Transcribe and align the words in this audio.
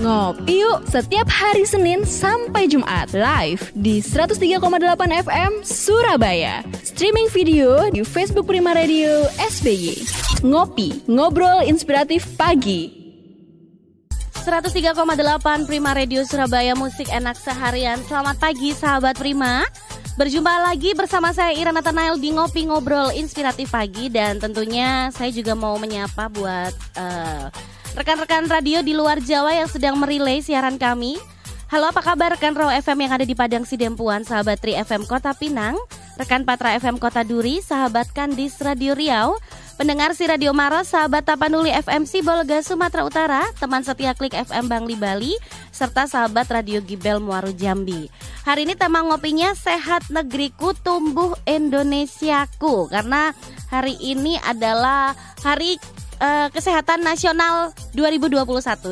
Ngopi 0.00 0.64
yuk 0.64 0.88
setiap 0.88 1.28
hari 1.28 1.68
Senin 1.68 2.08
sampai 2.08 2.64
Jumat 2.64 3.12
live 3.12 3.68
di 3.76 4.00
103,8 4.00 4.56
FM 4.96 5.60
Surabaya. 5.60 6.64
Streaming 6.80 7.28
video 7.28 7.84
di 7.92 8.00
Facebook 8.00 8.48
Prima 8.48 8.72
Radio 8.72 9.28
SBY. 9.36 10.00
Ngopi, 10.40 11.04
ngobrol 11.04 11.68
inspiratif 11.68 12.24
pagi. 12.40 12.96
103,8 14.40 15.68
Prima 15.68 15.92
Radio 15.92 16.24
Surabaya 16.24 16.72
Musik 16.72 17.12
Enak 17.12 17.36
Seharian 17.36 18.00
Selamat 18.08 18.40
pagi 18.40 18.72
sahabat 18.72 19.20
Prima 19.20 19.68
Berjumpa 20.16 20.64
lagi 20.64 20.96
bersama 20.96 21.28
saya 21.36 21.52
Ira 21.52 21.76
Nathanael 21.76 22.16
di 22.16 22.32
Ngopi 22.32 22.64
Ngobrol 22.64 23.12
Inspiratif 23.20 23.68
Pagi 23.68 24.08
Dan 24.08 24.40
tentunya 24.40 25.12
saya 25.12 25.28
juga 25.28 25.52
mau 25.52 25.76
menyapa 25.76 26.32
buat 26.32 26.72
uh, 26.96 27.52
rekan-rekan 27.98 28.46
radio 28.46 28.84
di 28.86 28.94
luar 28.94 29.18
Jawa 29.18 29.54
yang 29.54 29.68
sedang 29.70 29.98
merilai 29.98 30.42
siaran 30.44 30.78
kami. 30.78 31.18
Halo 31.70 31.86
apa 31.86 32.02
kabar 32.02 32.34
rekan 32.34 32.50
Raw 32.50 32.66
FM 32.82 33.06
yang 33.06 33.12
ada 33.14 33.22
di 33.22 33.34
Padang 33.38 33.62
Sidempuan, 33.62 34.26
sahabat 34.26 34.58
Tri 34.58 34.74
FM 34.74 35.06
Kota 35.06 35.30
Pinang, 35.38 35.78
rekan 36.18 36.42
Patra 36.42 36.74
FM 36.74 36.98
Kota 36.98 37.22
Duri, 37.22 37.62
sahabat 37.62 38.10
Kandis 38.10 38.58
Radio 38.58 38.98
Riau, 38.98 39.38
pendengar 39.78 40.10
si 40.18 40.26
Radio 40.26 40.50
Maros, 40.50 40.90
sahabat 40.90 41.22
Tapanuli 41.22 41.70
FM 41.70 42.10
Sibolga 42.10 42.58
Sumatera 42.66 43.06
Utara, 43.06 43.42
teman 43.62 43.86
setia 43.86 44.18
Klik 44.18 44.34
FM 44.34 44.66
Bangli 44.66 44.98
Bali, 44.98 45.38
serta 45.70 46.10
sahabat 46.10 46.50
Radio 46.50 46.82
Gibel 46.82 47.22
Muaru 47.22 47.54
Jambi. 47.54 48.10
Hari 48.42 48.66
ini 48.66 48.74
tema 48.74 49.06
ngopinya 49.06 49.54
Sehat 49.54 50.10
Negeriku 50.10 50.74
Tumbuh 50.74 51.38
Indonesiaku 51.46 52.90
karena 52.90 53.30
hari 53.70 53.94
ini 54.02 54.42
adalah 54.42 55.14
hari 55.46 55.78
uh, 56.20 56.48
Kesehatan 56.52 57.02
Nasional 57.02 57.72
2021 57.96 58.44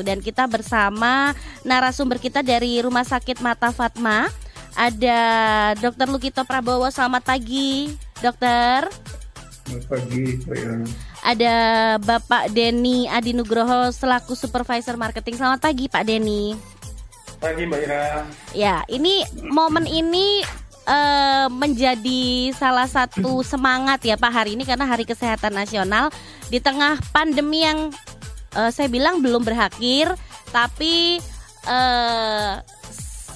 dan 0.03 0.19
kita 0.19 0.49
bersama 0.49 1.31
narasumber 1.61 2.17
kita 2.17 2.41
dari 2.41 2.81
Rumah 2.81 3.05
Sakit 3.05 3.39
Mata 3.39 3.69
Fatma 3.69 4.27
ada 4.75 5.19
Dr. 5.77 6.07
Lukito 6.09 6.41
Prabowo. 6.45 6.89
Selamat 6.89 7.25
pagi, 7.25 7.93
Dokter. 8.21 8.87
Selamat 9.65 9.85
pagi, 9.85 10.23
saya. 10.41 10.71
Ada 11.19 11.55
Bapak 11.99 12.55
Denny 12.55 13.05
Adi 13.11 13.35
Nugroho 13.35 13.91
selaku 13.91 14.33
Supervisor 14.33 14.95
Marketing. 14.95 15.35
Selamat 15.35 15.59
pagi, 15.67 15.91
Pak 15.91 16.03
Denny. 16.07 16.55
Pagi, 17.43 17.63
Mbak 17.67 17.79
Ira. 17.83 18.03
Ya, 18.55 18.87
ini 18.87 19.23
momen 19.51 19.83
ini 19.83 20.43
uh, 20.89 21.47
menjadi 21.51 22.51
salah 22.55 22.87
satu 22.89 23.45
semangat 23.45 24.01
ya 24.03 24.17
Pak 24.17 24.31
hari 24.31 24.55
ini 24.57 24.65
karena 24.65 24.89
Hari 24.89 25.05
Kesehatan 25.05 25.53
Nasional 25.55 26.09
di 26.49 26.57
tengah 26.57 26.97
pandemi 27.13 27.63
yang 27.63 27.93
uh, 28.57 28.69
saya 28.73 28.89
bilang 28.89 29.21
belum 29.21 29.45
berakhir, 29.45 30.13
tapi 30.49 31.21
uh, 31.69 32.61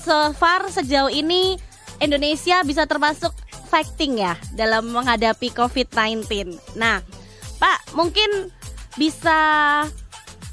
so 0.03 0.33
far 0.35 0.65
sejauh 0.67 1.13
ini 1.13 1.55
Indonesia 2.01 2.59
bisa 2.65 2.83
termasuk 2.89 3.31
fighting 3.69 4.21
ya 4.21 4.37
dalam 4.53 4.89
menghadapi 4.91 5.53
COVID-19. 5.53 6.27
Nah, 6.77 7.01
Pak 7.57 7.95
mungkin 7.95 8.53
bisa 8.97 9.39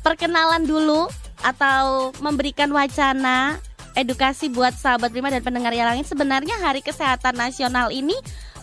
perkenalan 0.00 0.64
dulu 0.64 1.08
atau 1.40 2.12
memberikan 2.20 2.68
wacana 2.72 3.60
edukasi 3.96 4.48
buat 4.48 4.76
sahabat 4.76 5.12
Prima 5.12 5.32
dan 5.32 5.44
pendengar 5.44 5.72
yang 5.74 5.90
lain 5.92 6.06
sebenarnya 6.06 6.56
Hari 6.62 6.80
Kesehatan 6.84 7.36
Nasional 7.36 7.90
ini 7.90 8.14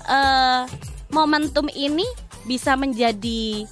uh, 0.07 0.65
momentum 1.11 1.67
ini 1.73 2.05
bisa 2.47 2.79
menjadi 2.79 3.67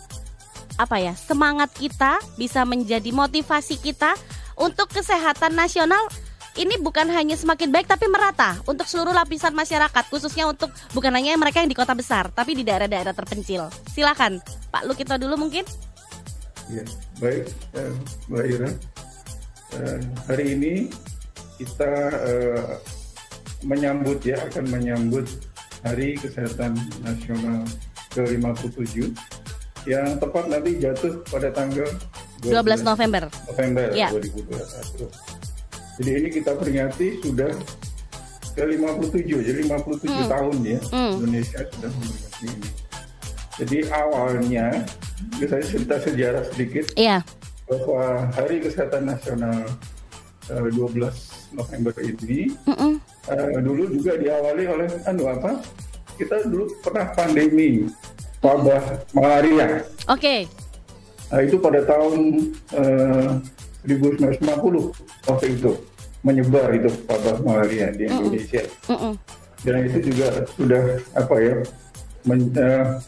apa 0.76 1.00
ya 1.00 1.14
semangat 1.16 1.72
kita 1.72 2.20
bisa 2.36 2.68
menjadi 2.68 3.08
motivasi 3.12 3.80
kita 3.80 4.16
untuk 4.60 4.92
kesehatan 4.92 5.56
nasional. 5.56 6.02
Ini 6.56 6.80
bukan 6.80 7.12
hanya 7.12 7.36
semakin 7.36 7.68
baik 7.68 7.84
tapi 7.84 8.08
merata 8.08 8.56
untuk 8.64 8.88
seluruh 8.88 9.12
lapisan 9.12 9.52
masyarakat 9.52 10.08
khususnya 10.08 10.48
untuk 10.48 10.72
bukan 10.96 11.12
hanya 11.12 11.36
mereka 11.36 11.60
yang 11.60 11.68
di 11.68 11.76
kota 11.76 11.92
besar 11.92 12.32
tapi 12.32 12.56
di 12.56 12.64
daerah-daerah 12.64 13.12
terpencil. 13.12 13.68
Silakan 13.92 14.40
Pak 14.72 14.88
Lu 14.88 14.96
kita 14.96 15.20
dulu 15.20 15.36
mungkin. 15.36 15.68
Ya 16.72 16.88
baik 17.20 17.52
uh, 17.76 17.96
Mbak 18.32 18.46
Ira. 18.48 18.72
Uh, 19.76 20.00
hari 20.32 20.56
ini 20.56 20.74
kita 21.60 21.92
uh, 22.24 22.80
menyambut 23.68 24.24
ya 24.24 24.40
akan 24.48 24.72
menyambut 24.72 25.28
Hari 25.86 26.18
Kesehatan 26.18 26.74
Nasional 27.06 27.68
ke-57 28.16 29.12
yang 29.86 30.18
tepat 30.18 30.50
nanti 30.50 30.82
jatuh 30.82 31.22
pada 31.30 31.50
tanggal 31.54 31.90
12, 32.42 32.84
12 32.84 32.90
November. 32.90 33.24
November 33.50 33.86
ya. 33.94 34.10
2021. 34.14 35.10
Jadi 35.96 36.10
ini 36.12 36.30
kita 36.30 36.52
peringati 36.60 37.08
sudah 37.24 37.52
ke-57, 38.56 39.30
jadi 39.32 39.60
57 39.68 40.08
hmm. 40.08 40.28
tahun 40.32 40.56
ya 40.64 40.80
hmm. 40.92 41.12
Indonesia 41.22 41.60
sudah 41.72 41.90
memperingati 41.92 42.46
ini. 42.52 42.70
Jadi 43.56 43.78
awalnya, 43.88 44.68
saya 45.40 45.64
cerita 45.64 45.96
sejarah 46.04 46.44
sedikit. 46.52 46.92
Iya. 47.00 47.24
Bahwa 47.72 48.28
Hari 48.36 48.60
Kesehatan 48.60 49.08
Nasional 49.08 49.64
12 50.52 50.76
eh, 50.76 51.14
November 51.56 51.94
ini 51.98 52.54
mm 52.54 52.76
-mm. 52.78 52.94
Uh, 53.26 53.58
dulu 53.58 53.90
juga 53.90 54.22
diawali 54.22 54.70
oleh 54.70 54.86
anu 55.10 55.26
apa? 55.26 55.58
Kita 56.14 56.46
dulu 56.46 56.70
pernah 56.86 57.10
pandemi 57.18 57.90
wabah 58.46 58.84
malaria. 59.18 59.82
Oke. 60.06 60.22
Okay. 60.22 60.40
Nah, 61.34 61.42
itu 61.42 61.58
pada 61.58 61.82
tahun 61.90 62.14
uh, 62.78 63.42
1950 63.90 65.26
waktu 65.26 65.46
itu 65.58 65.72
menyebar 66.22 66.70
itu 66.78 66.90
wabah 67.10 67.42
malaria 67.42 67.90
di 67.90 68.06
Indonesia. 68.06 68.62
Mm 68.86 68.98
-mm. 68.98 69.14
Dan 69.66 69.90
itu 69.90 70.14
juga 70.14 70.46
sudah 70.54 70.84
apa 71.18 71.36
ya? 71.42 71.56
Men, 72.26 72.54
uh, 72.54 73.02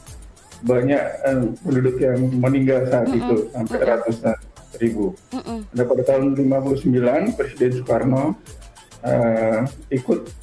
banyak 0.66 1.04
uh, 1.22 1.46
penduduk 1.62 2.02
yang 2.02 2.18
meninggal 2.34 2.90
saat 2.90 3.06
mm 3.10 3.14
-mm. 3.14 3.22
itu 3.22 3.36
sampai 3.54 3.78
mm 3.78 3.86
-mm. 3.86 3.92
ratusan 3.94 4.38
ribu. 4.82 5.06
Mm 5.30 5.42
-mm. 5.46 5.60
Nah, 5.78 5.86
pada 5.86 6.04
tahun 6.06 6.34
59 6.34 7.38
Presiden 7.38 7.72
Soekarno 7.78 8.24
uh, 9.06 9.62
ikut 9.94 10.34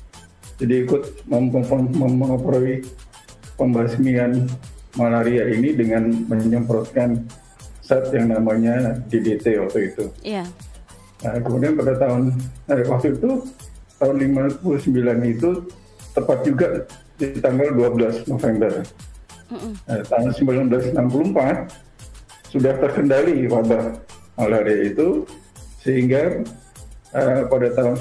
jadi 0.54 0.87
ikut 0.87 1.27
mengoperasi 1.27 2.87
pembasmian 3.59 4.47
malaria 4.94 5.50
ini 5.50 5.75
dengan 5.75 6.06
menyemprotkan 6.31 7.27
zat 7.84 8.09
yang 8.16 8.32
namanya 8.32 8.97
DDT 9.10 9.60
waktu 9.60 9.93
itu. 9.93 10.05
Iya. 10.25 10.49
Nah, 11.25 11.41
kemudian 11.41 11.77
pada 11.77 11.97
tahun 12.00 12.32
nah, 12.69 12.77
waktu 12.88 13.16
itu 13.16 13.31
tahun 14.00 14.16
59 14.65 15.34
itu 15.34 15.50
tepat 16.15 16.38
juga 16.44 16.66
di 17.21 17.27
tanggal 17.38 17.69
12 17.72 18.31
November. 18.31 18.72
Mm 19.53 19.59
-mm. 19.60 19.72
Nah, 19.84 20.00
tahun 20.09 20.33
1964 20.33 22.54
sudah 22.54 22.75
terkendali 22.78 23.50
wabah 23.50 23.99
malaria 24.38 24.94
itu 24.94 25.27
sehingga 25.83 26.47
uh, 27.12 27.43
pada 27.50 27.69
tahun 27.75 27.94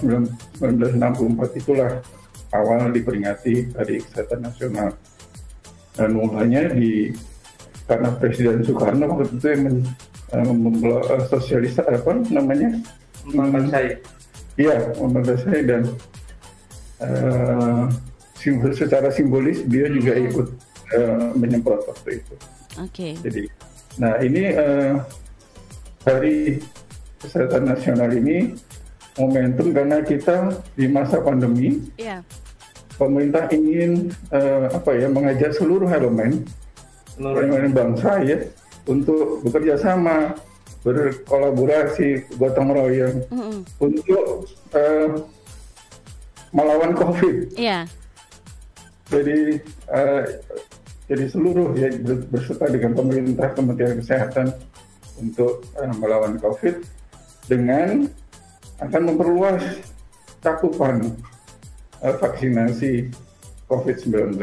1964 0.61 1.59
itulah 1.59 1.99
awal 2.53 2.93
diperingati 2.93 3.73
Hari 3.73 4.05
Kesehatan 4.05 4.45
Nasional 4.45 4.93
dan 5.93 6.09
mulanya 6.17 6.71
di 6.73 7.13
karena 7.85 8.15
Presiden 8.17 8.63
Soekarno 8.63 9.05
waktu 9.11 9.29
itu 9.37 9.47
yang 9.51 9.61
men, 9.67 9.75
uh, 10.33 11.21
sosialis 11.27 11.77
apa 11.77 12.23
namanya 12.31 12.79
saya 13.69 13.99
iya 14.57 14.77
saya 15.37 15.61
dan 15.65 15.83
uh, 17.03 17.85
simbol, 18.37 18.71
secara 18.75 19.09
simbolis 19.11 19.63
dia 19.67 19.87
juga 19.87 20.13
hmm. 20.15 20.25
ikut 20.31 20.47
uh, 20.97 21.27
menyemprot 21.37 21.81
waktu 21.87 22.19
itu. 22.19 22.33
Oke. 22.81 22.87
Okay. 22.89 23.13
Jadi, 23.21 23.43
nah 24.01 24.17
ini 24.19 24.43
uh, 24.57 24.99
Hari 26.03 26.59
Kesehatan 27.23 27.71
Nasional 27.71 28.11
ini 28.11 28.57
momentum 29.15 29.71
karena 29.71 30.03
kita 30.03 30.51
di 30.75 30.89
masa 30.89 31.21
pandemi, 31.23 31.79
yeah. 31.95 32.19
Pemerintah 32.97 33.49
ingin 33.49 34.13
uh, 34.29 34.69
apa 34.73 34.91
ya 34.97 35.07
mengajak 35.09 35.51
seluruh 35.55 35.89
elemen, 35.89 36.45
seluruh 37.17 37.41
elemen 37.45 37.73
bangsa 37.73 38.21
ya 38.21 38.37
untuk 38.85 39.41
bekerja 39.47 39.79
sama, 39.79 40.35
berkolaborasi, 40.83 42.27
gotong 42.37 42.69
royong 42.75 43.17
mm 43.31 43.39
-hmm. 43.39 43.57
untuk 43.79 44.47
uh, 44.75 45.09
melawan 46.53 46.93
COVID. 46.93 47.57
Yeah. 47.57 47.89
Jadi 49.09 49.61
uh, 49.91 50.23
jadi 51.09 51.25
seluruh 51.29 51.75
ya 51.75 51.91
berserta 52.31 52.71
dengan 52.71 52.95
pemerintah, 52.95 53.51
Kementerian 53.51 53.99
Kesehatan 53.99 54.55
untuk 55.19 55.67
uh, 55.75 55.93
melawan 55.99 56.39
COVID 56.39 56.81
dengan 57.51 58.07
akan 58.79 59.01
memperluas 59.13 59.63
cakupan 60.43 61.15
vaksinasi 62.03 63.07
COVID-19 63.71 64.35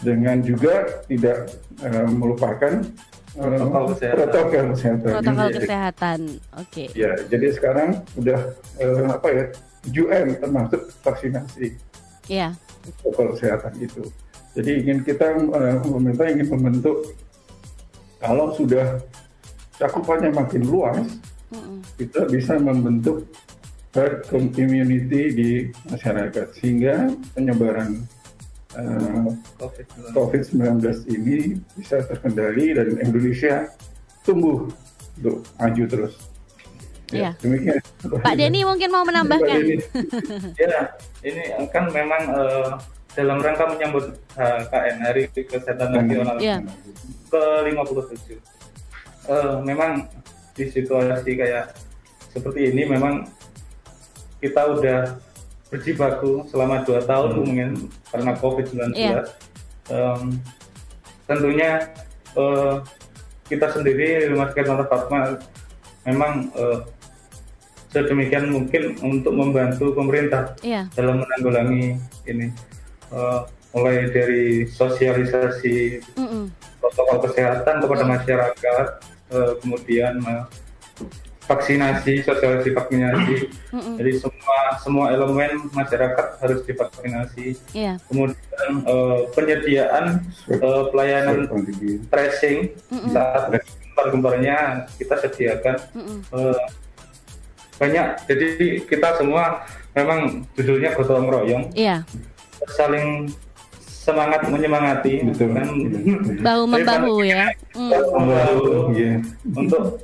dengan 0.00 0.40
juga 0.40 1.04
tidak 1.10 1.52
uh, 1.84 2.08
melupakan 2.08 2.86
protokol 3.34 3.84
kesehatan. 3.94 4.16
Protokol 4.18 4.64
kesehatan. 4.74 5.10
Protokol 5.10 5.48
kesehatan. 5.54 6.20
Oke. 6.58 6.66
Okay. 6.66 6.86
Ya, 6.94 7.12
jadi 7.28 7.46
sekarang 7.54 7.88
udah 8.18 8.40
uh, 8.82 9.06
apa 9.12 9.28
ya? 9.30 9.44
7M 9.88 10.42
termasuk 10.42 10.90
vaksinasi. 11.06 11.78
Iya. 12.26 12.54
Protokol 13.02 13.38
kesehatan 13.38 13.72
itu. 13.78 14.02
Jadi 14.58 14.70
ingin 14.82 14.98
kita 15.06 15.38
uh, 15.38 15.78
pemerintah 15.84 16.26
ingin 16.32 16.48
membentuk 16.50 17.14
kalau 18.18 18.50
sudah 18.58 18.98
cakupannya 19.78 20.34
makin 20.34 20.66
luas, 20.66 21.06
mm 21.54 21.54
-mm. 21.54 21.78
kita 21.94 22.26
bisa 22.26 22.58
membentuk 22.58 23.22
herd 23.96 24.28
immunity 24.32 25.22
di 25.32 25.50
masyarakat 25.88 26.46
sehingga 26.60 27.08
penyebaran 27.32 28.04
uh, 28.76 29.32
COVID-19 30.12 30.84
ini 31.08 31.56
bisa 31.78 32.04
terkendali 32.04 32.76
dan 32.76 33.00
Indonesia 33.00 33.68
tumbuh 34.26 34.68
untuk 35.18 35.42
maju 35.56 35.84
terus. 35.88 36.14
Ya, 37.08 37.32
ya. 37.32 37.40
demikian. 37.40 37.80
Pak 38.20 38.34
Denny 38.36 38.68
mungkin 38.68 38.92
mau 38.92 39.00
menambahkan. 39.00 39.58
ya, 40.60 40.92
ini 41.24 41.42
kan 41.72 41.88
memang 41.88 42.22
uh, 42.36 42.76
dalam 43.16 43.40
rangka 43.40 43.64
menyambut 43.64 44.12
HKN 44.36 44.96
Hari 45.00 45.22
Kesehatan 45.32 45.88
Nasional 45.96 46.36
ya. 46.36 46.60
ke 47.32 47.42
57. 47.64 48.36
Uh, 49.28 49.60
memang 49.64 50.04
di 50.52 50.68
situasi 50.68 51.32
kayak 51.36 51.72
seperti 52.28 52.76
ini 52.76 52.84
memang 52.84 53.24
kita 54.38 54.62
udah 54.78 55.00
berjibaku 55.68 56.48
selama 56.48 56.82
dua 56.84 57.04
tahun 57.04 57.30
hmm. 57.34 57.38
mungkin 57.44 57.70
karena 58.08 58.32
COVID-19. 58.40 58.96
Yeah. 58.96 59.24
Um, 59.88 60.40
tentunya 61.28 61.92
uh, 62.36 62.80
kita 63.48 63.72
sendiri 63.72 64.28
Rumah 64.32 64.52
Sakit 64.52 64.64
Mata 64.68 64.84
Fatma 64.88 65.36
memang 66.08 66.52
uh, 66.56 66.84
sedemikian 67.88 68.52
mungkin 68.52 68.96
untuk 69.00 69.32
membantu 69.32 69.92
pemerintah 69.96 70.56
yeah. 70.64 70.88
dalam 70.96 71.20
menanggulangi 71.20 72.00
ini. 72.28 72.52
Uh, 73.08 73.48
mulai 73.72 74.08
dari 74.08 74.64
sosialisasi 74.64 76.00
mm 76.16 76.24
-mm. 76.24 76.44
protokol 76.80 77.28
kesehatan 77.28 77.84
kepada 77.84 78.04
mm. 78.04 78.10
masyarakat, 78.16 78.86
uh, 79.32 79.52
kemudian 79.60 80.16
uh, 80.24 80.44
vaksinasi, 81.48 82.22
sosialisasi 82.22 82.70
vaksinasi. 82.76 83.36
Mm 83.72 83.80
-mm. 83.80 83.94
Jadi 83.96 84.10
semua 84.20 84.58
semua 84.78 85.06
elemen 85.16 85.72
masyarakat 85.72 86.26
harus 86.44 86.60
divaksinasi. 86.68 87.56
Yeah. 87.72 87.96
Kemudian 88.06 88.70
uh, 88.84 89.26
penyediaan 89.32 90.28
uh, 90.60 90.92
pelayanan 90.92 91.48
tracing 92.12 92.76
mm 92.92 92.98
-mm. 93.00 93.10
saat 93.10 93.48
gembar-gembarnya 93.96 94.86
kita 95.00 95.14
sediakan. 95.24 95.76
Uh, 96.30 96.60
banyak. 97.78 98.08
Jadi 98.26 98.46
kita 98.84 99.16
semua 99.16 99.64
memang 99.96 100.44
judulnya 100.58 100.92
gotong 100.98 101.30
royong. 101.30 101.72
Yeah. 101.72 102.04
Saling 102.74 103.32
semangat 104.08 104.40
menyemangati 104.48 105.20
Betul. 105.20 105.52
kan 105.52 105.68
bahu 106.40 106.64
membahu 106.64 107.14
ya 107.28 107.52
bahu 107.92 108.08
membahu 108.16 108.60
yeah. 108.96 109.20
untuk 109.52 110.00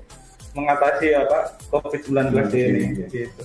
mengatasi 0.55 1.07
apa 1.19 1.59
COVID-19 1.69 2.31
ini. 2.55 2.85
Gitu. 3.11 3.43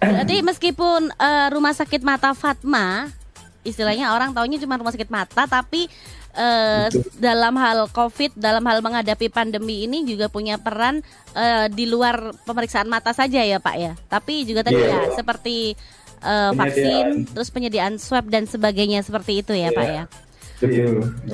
Jadi 0.00 0.36
meskipun 0.40 1.12
uh, 1.12 1.48
rumah 1.52 1.76
sakit 1.76 2.00
mata 2.00 2.32
Fatma 2.32 3.12
istilahnya 3.60 4.16
orang 4.16 4.32
taunya 4.32 4.56
cuma 4.56 4.80
rumah 4.80 4.92
sakit 4.92 5.12
mata 5.12 5.44
tapi 5.44 5.84
uh, 6.32 6.88
dalam 7.20 7.54
hal 7.60 7.88
COVID, 7.92 8.36
dalam 8.38 8.64
hal 8.64 8.80
menghadapi 8.80 9.28
pandemi 9.28 9.84
ini 9.84 10.08
juga 10.08 10.32
punya 10.32 10.56
peran 10.56 11.04
uh, 11.36 11.66
di 11.68 11.84
luar 11.84 12.32
pemeriksaan 12.48 12.88
mata 12.88 13.12
saja 13.12 13.44
ya 13.44 13.58
Pak 13.60 13.76
ya. 13.76 13.92
Tapi 14.08 14.48
juga 14.48 14.64
tadi 14.64 14.80
yeah. 14.80 15.12
ya 15.12 15.16
seperti 15.16 15.76
uh, 16.24 16.56
vaksin, 16.56 17.28
terus 17.36 17.52
penyediaan 17.52 18.00
swab 18.00 18.28
dan 18.32 18.48
sebagainya 18.48 19.04
seperti 19.04 19.44
itu 19.44 19.52
ya 19.52 19.68
yeah. 19.68 19.76
Pak 19.76 19.86
ya. 19.86 20.04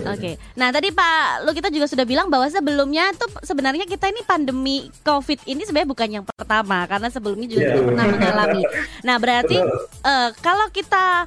Oke. 0.06 0.19
Okay. 0.19 0.34
Nah 0.55 0.70
tadi 0.70 0.94
Pak 0.94 1.43
Lu 1.43 1.50
kita 1.50 1.69
juga 1.75 1.90
sudah 1.90 2.06
bilang 2.06 2.31
bahwa 2.31 2.46
sebelumnya 2.46 3.11
tuh 3.19 3.26
sebenarnya 3.43 3.84
kita 3.84 4.06
ini 4.11 4.23
pandemi 4.23 4.87
COVID 5.02 5.50
ini 5.50 5.67
sebenarnya 5.67 5.90
bukan 5.90 6.08
yang 6.20 6.25
pertama 6.25 6.87
karena 6.87 7.08
sebelumnya 7.11 7.50
juga 7.50 7.62
yeah. 7.62 7.70
sudah 7.75 7.84
pernah 7.90 8.06
mengalami. 8.06 8.62
Nah 9.02 9.17
berarti 9.19 9.58
uh, 10.06 10.31
kalau 10.38 10.70
kita 10.70 11.26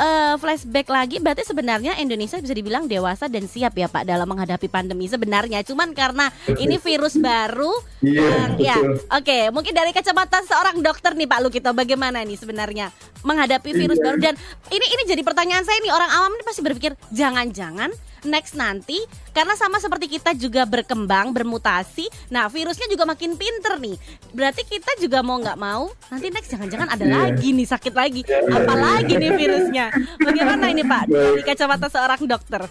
uh, 0.00 0.34
flashback 0.40 0.88
lagi 0.88 1.20
berarti 1.20 1.44
sebenarnya 1.44 2.00
Indonesia 2.00 2.40
bisa 2.40 2.56
dibilang 2.56 2.88
dewasa 2.88 3.28
dan 3.28 3.44
siap 3.44 3.76
ya 3.76 3.86
Pak 3.86 4.08
dalam 4.08 4.24
menghadapi 4.24 4.66
pandemi 4.72 5.06
sebenarnya. 5.06 5.60
Cuman 5.62 5.92
karena 5.92 6.32
ini 6.56 6.80
virus 6.80 7.20
baru 7.20 7.70
yeah, 8.00 8.56
yang 8.56 8.56
ya 8.56 8.76
oke. 8.80 8.96
Okay, 9.20 9.52
mungkin 9.52 9.76
dari 9.76 9.92
kacamata 9.92 10.40
seorang 10.48 10.80
dokter 10.80 11.12
nih 11.12 11.28
Pak 11.28 11.40
Lukito 11.44 11.70
bagaimana 11.76 12.24
nih 12.24 12.40
sebenarnya 12.40 12.88
menghadapi 13.22 13.70
virus 13.76 14.00
yeah. 14.00 14.06
baru? 14.08 14.18
Dan 14.18 14.34
ini 14.72 14.86
ini 14.88 15.02
jadi 15.04 15.22
pertanyaan 15.22 15.62
saya 15.68 15.78
nih 15.84 15.92
orang 15.92 16.10
awam 16.10 16.32
ini 16.32 16.42
pasti 16.42 16.60
berpikir 16.64 16.92
jangan-jangan 17.12 17.92
next 18.24 18.56
nanti 18.56 19.00
karena 19.30 19.54
sama 19.54 19.78
seperti 19.78 20.18
kita 20.18 20.34
juga 20.34 20.66
berkembang 20.66 21.30
bermutasi 21.34 22.06
nah 22.30 22.46
virusnya 22.50 22.86
juga 22.90 23.06
makin 23.06 23.34
pinter 23.34 23.78
nih 23.78 23.96
berarti 24.34 24.62
kita 24.66 24.98
juga 24.98 25.22
mau 25.22 25.38
nggak 25.38 25.58
mau 25.58 25.90
nanti 26.10 26.26
next 26.30 26.50
jangan-jangan 26.50 26.88
ada 26.90 27.04
yeah. 27.06 27.14
lagi 27.14 27.48
nih 27.54 27.68
sakit 27.68 27.94
lagi 27.94 28.22
yeah. 28.26 28.56
apalagi 28.56 29.14
nih 29.16 29.32
virusnya 29.34 29.86
bagaimana 30.18 30.64
ini 30.70 30.82
Pak 30.82 31.04
dari 31.08 31.42
kacamata 31.46 31.86
seorang 31.88 32.20
dokter 32.26 32.62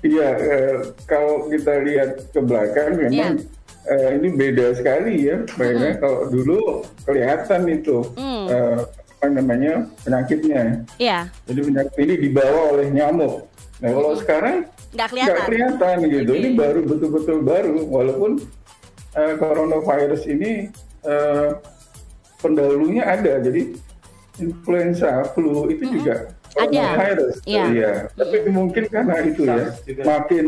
iya 0.00 0.28
eh, 0.36 0.76
kalau 1.04 1.48
kita 1.52 1.84
lihat 1.84 2.10
ke 2.32 2.40
belakang 2.40 2.96
memang 2.96 3.36
yeah. 3.36 3.92
eh, 3.92 4.10
ini 4.16 4.28
beda 4.32 4.72
sekali 4.76 5.28
ya 5.28 5.44
Bayangnya 5.60 5.96
mm. 5.96 6.00
kalau 6.00 6.20
dulu 6.32 6.60
kelihatan 7.04 7.68
itu 7.68 8.00
mm. 8.16 8.44
eh, 8.48 8.80
apa 9.20 9.36
namanya 9.36 9.84
penyakitnya. 10.00 10.80
Iya. 10.96 11.28
Jadi 11.44 11.60
penyakit 11.60 11.96
ini 12.00 12.14
dibawa 12.24 12.72
oleh 12.72 12.88
nyamuk. 12.88 13.49
Nah 13.80 13.90
kalau 13.96 14.12
sekarang 14.16 14.56
nggak 14.92 15.08
kelihatan. 15.08 15.32
Nggak 15.32 15.46
kelihatan 15.48 15.96
gitu. 16.04 16.32
Okay. 16.32 16.40
Ini 16.40 16.48
baru 16.56 16.80
betul-betul 16.84 17.38
baru. 17.40 17.76
Walaupun 17.88 18.32
uh, 19.16 19.34
coronavirus 19.40 20.22
ini 20.28 20.50
uh, 21.08 21.56
pendahulunya 22.40 23.04
ada. 23.08 23.40
Jadi 23.40 23.76
influenza, 24.40 25.24
flu 25.36 25.68
itu 25.68 25.84
mm 25.84 25.88
-hmm. 25.88 25.96
juga 25.96 26.14
coronavirus. 26.52 27.34
Iya. 27.48 27.64
Ya. 27.72 27.94
Tapi 28.12 28.36
mungkin 28.52 28.84
karena 28.88 29.16
itu 29.24 29.42
ya 29.48 29.64
makin 30.04 30.46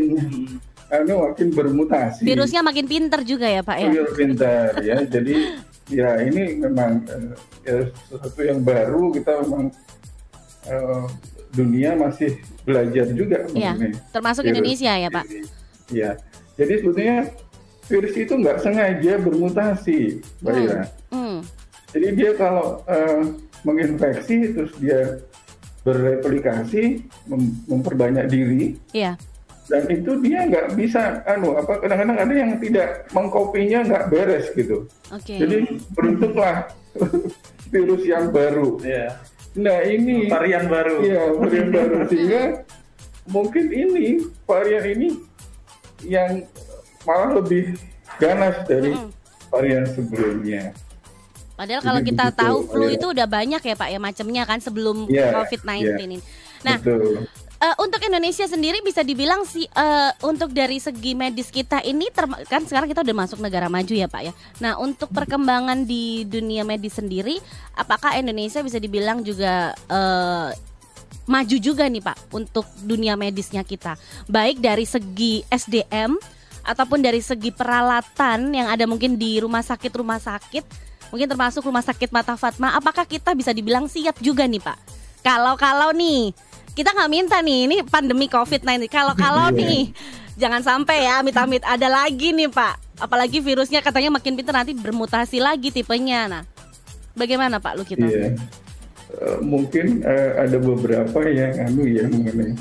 anu 0.93 1.13
makin 1.25 1.47
bermutasi. 1.49 2.21
Virusnya 2.21 2.61
makin 2.61 2.85
pinter 2.85 3.25
juga 3.25 3.49
ya 3.49 3.65
Pak 3.65 3.77
ya. 3.81 3.89
Iya 3.89 4.03
pinter 4.13 4.69
ya. 4.85 4.97
Jadi 5.09 5.33
ya 5.91 6.09
ini 6.21 6.61
memang 6.61 7.01
uh, 7.09 7.33
ya, 7.65 7.89
sesuatu 8.07 8.41
yang 8.45 8.61
baru 8.61 9.09
kita 9.09 9.41
memang 9.41 9.73
uh, 10.69 11.05
dunia 11.53 11.93
masih 11.93 12.41
belajar 12.65 13.05
juga 13.13 13.45
ya, 13.53 13.77
termasuk 14.09 14.43
virus. 14.43 14.53
Indonesia 14.57 14.93
ya 14.97 15.09
Pak. 15.13 15.25
Iya, 15.93 16.11
jadi 16.57 16.73
sebetulnya 16.81 17.17
virus 17.87 18.13
itu 18.15 18.33
nggak 18.33 18.57
sengaja 18.63 19.13
bermutasi, 19.21 19.99
Mbak 20.41 20.53
hmm. 20.53 20.63
Ira. 20.65 20.83
Hmm. 21.13 21.37
Jadi 21.93 22.07
dia 22.17 22.31
kalau 22.33 22.81
uh, 22.89 23.21
menginfeksi 23.61 24.55
terus 24.55 24.73
dia 24.81 25.21
bereplikasi, 25.83 27.03
mem 27.27 27.59
memperbanyak 27.67 28.25
diri. 28.31 28.79
Iya. 28.95 29.19
Dan 29.67 29.87
itu 29.87 30.19
dia 30.19 30.43
nggak 30.43 30.75
bisa, 30.75 31.23
anu 31.23 31.55
apa 31.55 31.79
kadang-kadang 31.79 32.19
ada 32.19 32.33
yang 32.35 32.51
tidak 32.59 33.07
mengkopinya 33.15 33.79
nggak 33.87 34.05
beres 34.11 34.47
gitu. 34.55 34.87
Okay. 35.11 35.39
Jadi 35.39 35.79
bentuklah 35.95 36.67
virus 37.71 38.03
yang 38.03 38.31
baru. 38.31 38.79
Yeah. 38.83 39.15
Nah 39.53 39.79
ini 39.85 40.29
varian 40.29 40.65
baru. 40.65 40.95
Iya 41.03 41.23
varian 41.37 41.69
baru 41.69 41.95
sehingga 42.09 42.43
mungkin 43.29 43.65
ini 43.69 44.27
varian 44.43 44.85
ini 44.85 45.09
yang 46.03 46.43
malah 47.07 47.39
lebih 47.39 47.77
ganas 48.17 48.55
dari 48.65 48.97
varian 49.53 49.85
sebelumnya. 49.91 50.73
Padahal 51.53 51.81
kalau 51.85 52.01
Jadi 52.01 52.09
kita 52.09 52.25
tahu 52.33 52.57
flu 52.65 52.85
itu 52.89 53.05
udah 53.13 53.29
banyak 53.29 53.61
ya 53.61 53.75
Pak 53.77 53.89
ya 53.93 53.99
macamnya 54.01 54.43
kan 54.49 54.57
sebelum 54.57 55.05
yeah, 55.05 55.37
COVID-19 55.37 55.85
yeah. 55.85 55.97
ini. 56.01 56.17
Nah, 56.65 56.81
betul 56.81 57.29
uh, 57.63 57.75
untuk 57.79 58.03
Indonesia 58.03 58.43
sendiri 58.43 58.83
bisa 58.83 59.01
dibilang 59.01 59.47
sih 59.47 59.63
uh, 59.71 60.11
untuk 60.27 60.51
dari 60.51 60.83
segi 60.83 61.15
medis 61.15 61.47
kita 61.47 61.79
ini 61.87 62.11
kan 62.51 62.67
sekarang 62.67 62.91
kita 62.91 63.01
udah 63.01 63.15
masuk 63.15 63.39
negara 63.39 63.71
maju 63.71 63.93
ya 63.95 64.11
Pak 64.11 64.21
ya. 64.21 64.33
Nah, 64.59 64.75
untuk 64.83 65.09
perkembangan 65.15 65.87
di 65.87 66.27
dunia 66.27 66.67
medis 66.67 66.99
sendiri 66.99 67.39
apakah 67.79 68.19
Indonesia 68.19 68.59
bisa 68.59 68.77
dibilang 68.77 69.23
juga 69.23 69.71
uh, 69.87 70.51
maju 71.23 71.55
juga 71.55 71.87
nih 71.87 72.03
Pak 72.03 72.35
untuk 72.35 72.67
dunia 72.83 73.15
medisnya 73.15 73.63
kita. 73.63 73.95
Baik 74.27 74.59
dari 74.59 74.83
segi 74.83 75.47
SDM 75.47 76.19
ataupun 76.63 76.99
dari 76.99 77.19
segi 77.23 77.51
peralatan 77.51 78.51
yang 78.55 78.67
ada 78.71 78.87
mungkin 78.87 79.15
di 79.19 79.39
rumah 79.39 79.63
sakit-rumah 79.63 80.19
sakit, 80.19 80.63
mungkin 81.11 81.27
termasuk 81.27 81.63
rumah 81.63 81.83
sakit 81.83 82.11
Mata 82.11 82.35
Fatma, 82.35 82.75
apakah 82.75 83.03
kita 83.07 83.35
bisa 83.35 83.51
dibilang 83.51 83.87
siap 83.87 84.19
juga 84.19 84.47
nih 84.47 84.63
Pak? 84.63 84.77
Kalau 85.23 85.55
kalau 85.55 85.95
nih 85.95 86.35
kita 86.73 86.89
nggak 86.93 87.11
minta 87.11 87.37
nih 87.41 87.59
ini 87.69 87.75
pandemi 87.85 88.25
COVID-19. 88.29 88.89
Kalau 88.89 89.13
kalau 89.13 89.49
iya. 89.53 89.57
nih 89.57 89.81
Jangan 90.33 90.61
sampai 90.65 91.05
ya 91.05 91.21
amit-amit 91.21 91.61
ada 91.61 91.87
lagi 91.89 92.33
nih 92.33 92.49
Pak. 92.49 92.97
Apalagi 92.97 93.37
virusnya 93.41 93.85
katanya 93.85 94.17
makin 94.17 94.33
pintar 94.33 94.57
nanti 94.57 94.73
bermutasi 94.73 95.37
lagi 95.37 95.69
tipenya. 95.69 96.25
Nah, 96.29 96.43
bagaimana 97.13 97.61
Pak 97.61 97.73
Lukito? 97.77 98.05
Iya. 98.05 98.33
Uh, 99.13 99.37
mungkin 99.45 100.01
uh, 100.01 100.41
ada 100.41 100.57
beberapa 100.57 101.21
yang 101.29 101.53
anu 101.69 101.85
ya 101.85 102.09
mengenai 102.09 102.57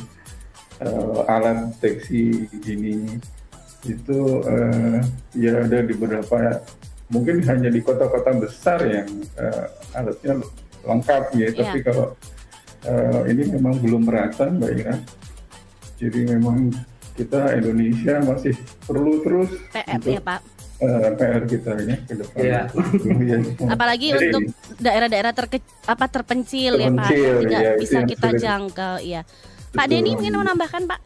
uh, 0.84 1.24
alat 1.24 1.72
deteksi 1.80 2.44
ini 2.68 3.16
itu 3.88 4.20
uh, 4.44 5.00
ya 5.32 5.64
ada 5.64 5.80
di 5.80 5.96
beberapa 5.96 6.60
mungkin 7.08 7.40
hanya 7.48 7.72
di 7.72 7.80
kota-kota 7.80 8.36
besar 8.36 8.84
yang 8.84 9.08
uh, 9.40 9.64
alatnya 9.96 10.44
lengkap 10.84 11.22
ya, 11.40 11.48
yeah. 11.48 11.52
tapi 11.56 11.78
kalau 11.80 12.12
uh, 12.86 13.22
ini 13.28 13.42
memang 13.58 13.78
belum 13.78 14.02
merata 14.06 14.48
Mbak 14.50 14.70
Ira. 14.78 14.96
Jadi 16.02 16.20
memang 16.26 16.70
kita 17.14 17.54
Indonesia 17.54 18.18
masih 18.24 18.56
perlu 18.88 19.20
terus 19.20 19.50
PR 19.70 20.00
untuk, 20.00 20.12
ya 20.16 20.20
Pak. 20.24 20.40
Uh, 20.82 21.08
PR 21.14 21.42
kita 21.46 21.72
ya 21.78 21.96
ke 22.02 22.14
depan. 22.18 22.40
Yeah. 22.42 22.64
Apalagi 23.70 24.08
Jadi, 24.10 24.24
untuk 24.32 24.42
daerah-daerah 24.82 25.32
terke, 25.36 25.62
apa 25.86 26.06
terpencil, 26.10 26.80
terpencil 26.80 26.82
ya 26.82 26.90
Pak, 26.90 27.10
tidak 27.46 27.62
ya, 27.62 27.72
bisa 27.78 27.98
kita 28.08 28.28
sulit. 28.34 28.42
jangkau 28.42 28.96
ya. 29.04 29.22
Pak 29.72 29.86
Denny 29.88 30.12
mungkin 30.18 30.34
menambahkan 30.36 30.82
Pak? 30.84 31.00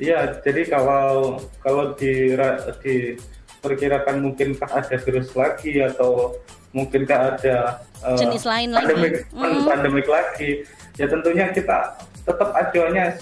Iya, 0.00 0.40
jadi 0.40 0.62
kalau 0.66 1.38
kalau 1.60 1.92
di 1.94 2.34
diperkirakan 2.82 4.16
mungkinkah 4.18 4.66
ada 4.66 4.96
virus 4.98 5.30
lagi 5.38 5.78
atau 5.78 6.34
mungkinkah 6.72 7.36
ada 7.36 7.84
uh, 8.00 8.16
jenis 8.16 8.44
lain 8.48 8.72
pandemik, 8.72 9.28
lagi 9.28 9.56
mm. 9.56 9.64
pandemik 9.68 10.06
lagi 10.08 10.50
ya 10.96 11.06
tentunya 11.08 11.48
kita 11.52 11.96
tetap 12.24 12.50
acuannya 12.52 13.16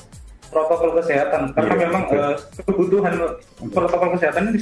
protokol 0.50 0.90
kesehatan 0.99 1.54
karena 1.54 1.75
yeah. 1.75 1.83
memang 1.87 2.02
uh, 2.11 2.35
kebutuhan 2.66 3.14
protokol 3.71 4.09
kesehatan 4.19 4.50
ini 4.50 4.59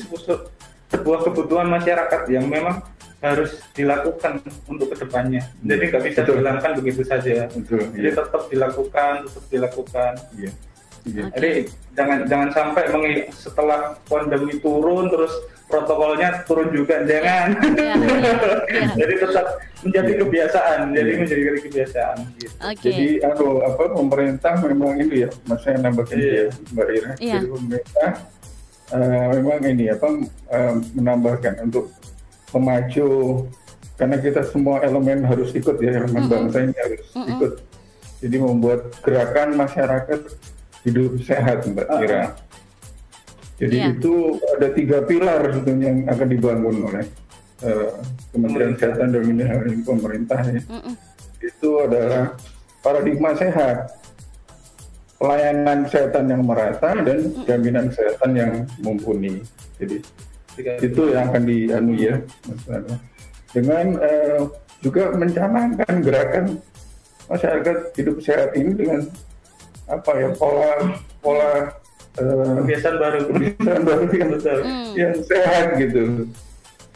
sebuah 0.89 1.21
kebutuhan 1.25 1.69
masyarakat 1.69 2.21
yang 2.33 2.49
memang 2.49 2.81
harus 3.19 3.59
dilakukan 3.75 4.39
untuk 4.71 4.95
ke 4.95 5.03
depannya. 5.03 5.43
Jadi 5.67 5.91
nggak 5.91 6.05
bisa 6.07 6.21
dihilangkan 6.23 6.71
begitu 6.79 7.03
saja. 7.03 7.51
Betul, 7.51 7.91
Jadi 7.91 8.09
yeah. 8.15 8.15
tetap 8.15 8.43
dilakukan, 8.47 9.15
tetap 9.27 9.45
dilakukan. 9.51 10.13
Yeah. 10.39 10.55
Yeah. 11.07 11.31
Jadi 11.37 11.53
jangan 11.99 12.19
jangan 12.31 12.49
sampai 12.55 12.85
setelah 13.35 13.99
pandemi 14.07 14.55
turun 14.63 15.11
terus 15.11 15.35
protokolnya 15.69 16.47
turun 16.49 16.73
juga 16.73 17.05
jangan 17.05 17.59
ya, 17.77 17.93
ya, 17.93 17.95
ya. 18.73 18.85
jadi 19.05 19.15
tetap 19.21 19.47
menjadi 19.85 20.13
kebiasaan 20.25 20.81
jadi 20.97 21.11
iya. 21.13 21.19
menjadi 21.21 21.43
kebiasaan 21.69 22.17
gitu. 22.41 22.55
okay. 22.65 22.83
jadi 22.89 23.07
aku 23.29 23.47
apa 23.67 23.85
pemerintah 23.93 24.55
memang 24.65 24.97
ini 24.97 25.29
ya 25.29 25.31
mas 25.45 25.61
saya 25.61 25.77
nambahin 25.77 26.17
yeah. 26.17 26.33
ya 26.33 26.73
mbak 26.73 26.87
Ira 26.89 27.13
yeah. 27.21 27.33
jadi 27.37 27.47
pemerintah 27.53 28.11
uh, 28.97 29.27
memang 29.37 29.61
ini 29.69 29.85
apa 29.93 30.09
uh, 30.55 30.75
menambahkan 30.97 31.55
untuk 31.69 31.93
memacu 32.57 33.09
karena 34.01 34.17
kita 34.23 34.41
semua 34.49 34.81
elemen 34.81 35.21
harus 35.27 35.53
ikut 35.53 35.77
ya 35.85 36.01
elemen 36.01 36.25
mm 36.25 36.25
-hmm. 36.25 36.33
bangsa 36.33 36.59
ini 36.65 36.77
harus 36.81 37.05
mm 37.13 37.19
-hmm. 37.21 37.33
ikut 37.37 37.53
jadi 38.19 38.37
membuat 38.41 38.81
gerakan 39.05 39.49
masyarakat 39.55 40.21
hidup 40.87 41.19
sehat 41.23 41.67
mbak 41.67 41.89
Ira 42.03 42.37
jadi 43.59 43.77
yeah. 43.77 43.91
itu 43.91 44.39
ada 44.55 44.69
tiga 44.71 44.99
pilar 45.03 45.51
sebetulnya 45.51 45.91
yang 45.91 46.01
akan 46.07 46.29
dibangun 46.31 46.77
oleh 46.87 47.05
uh, 47.67 47.91
Kementerian 48.31 48.73
Kesehatan 48.79 49.11
dan 49.11 49.83
pemerintah 49.83 50.41
ya. 50.47 50.63
Mm 50.63 50.81
-mm. 50.87 50.95
Itu 51.43 51.83
adalah 51.83 52.39
paradigma 52.87 53.35
sehat, 53.35 53.99
pelayanan 55.19 55.91
kesehatan 55.91 56.25
yang 56.31 56.43
merata 56.47 56.91
dan 57.03 57.19
jaminan 57.51 57.91
kesehatan 57.91 58.31
yang 58.39 58.53
mumpuni. 58.79 59.43
Jadi 59.83 60.07
itu 60.59 61.03
yang 61.11 61.31
akan 61.31 61.43
dianu 61.47 61.95
ya, 61.99 62.15
Dengan 63.51 63.99
uh, 63.99 64.47
juga 64.79 65.11
mencanangkan 65.19 65.95
gerakan 65.99 66.63
masyarakat 67.27 67.77
hidup 67.99 68.23
sehat 68.23 68.55
ini 68.55 68.71
dengan 68.79 69.03
apa 69.89 70.11
ya 70.21 70.29
pola 70.37 70.73
pola 71.25 71.73
uh, 72.21 72.53
kebiasaan 72.63 72.97
baru 73.01 73.19
kebiasaan 73.33 73.83
baru 73.83 74.05
yang 74.13 74.31
betul 74.37 74.59
hmm. 74.61 74.93
yang 74.95 75.15
sehat 75.25 75.67
gitu 75.81 76.29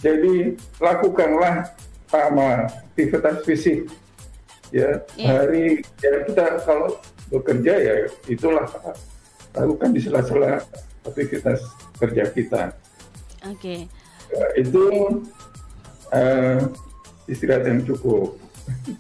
jadi 0.05 0.35
lakukanlah 0.77 1.73
sama 2.13 2.69
aktivitas 2.93 3.41
fisik 3.49 3.89
ya 4.69 5.01
yeah. 5.17 5.41
hari 5.41 5.81
ya 6.05 6.29
kita 6.29 6.61
kalau 6.69 7.01
bekerja 7.33 7.75
ya 7.81 7.95
itulah 8.29 8.69
lakukan 9.57 9.97
di 9.97 10.01
sela-sela 10.05 10.61
aktivitas 11.09 11.65
kerja 11.97 12.29
kita 12.29 12.63
oke 13.49 13.57
okay. 13.57 13.89
ya, 14.29 14.47
itu 14.61 14.85
uh, 16.13 16.61
istirahat 17.25 17.65
yang 17.69 17.81
cukup 17.89 18.37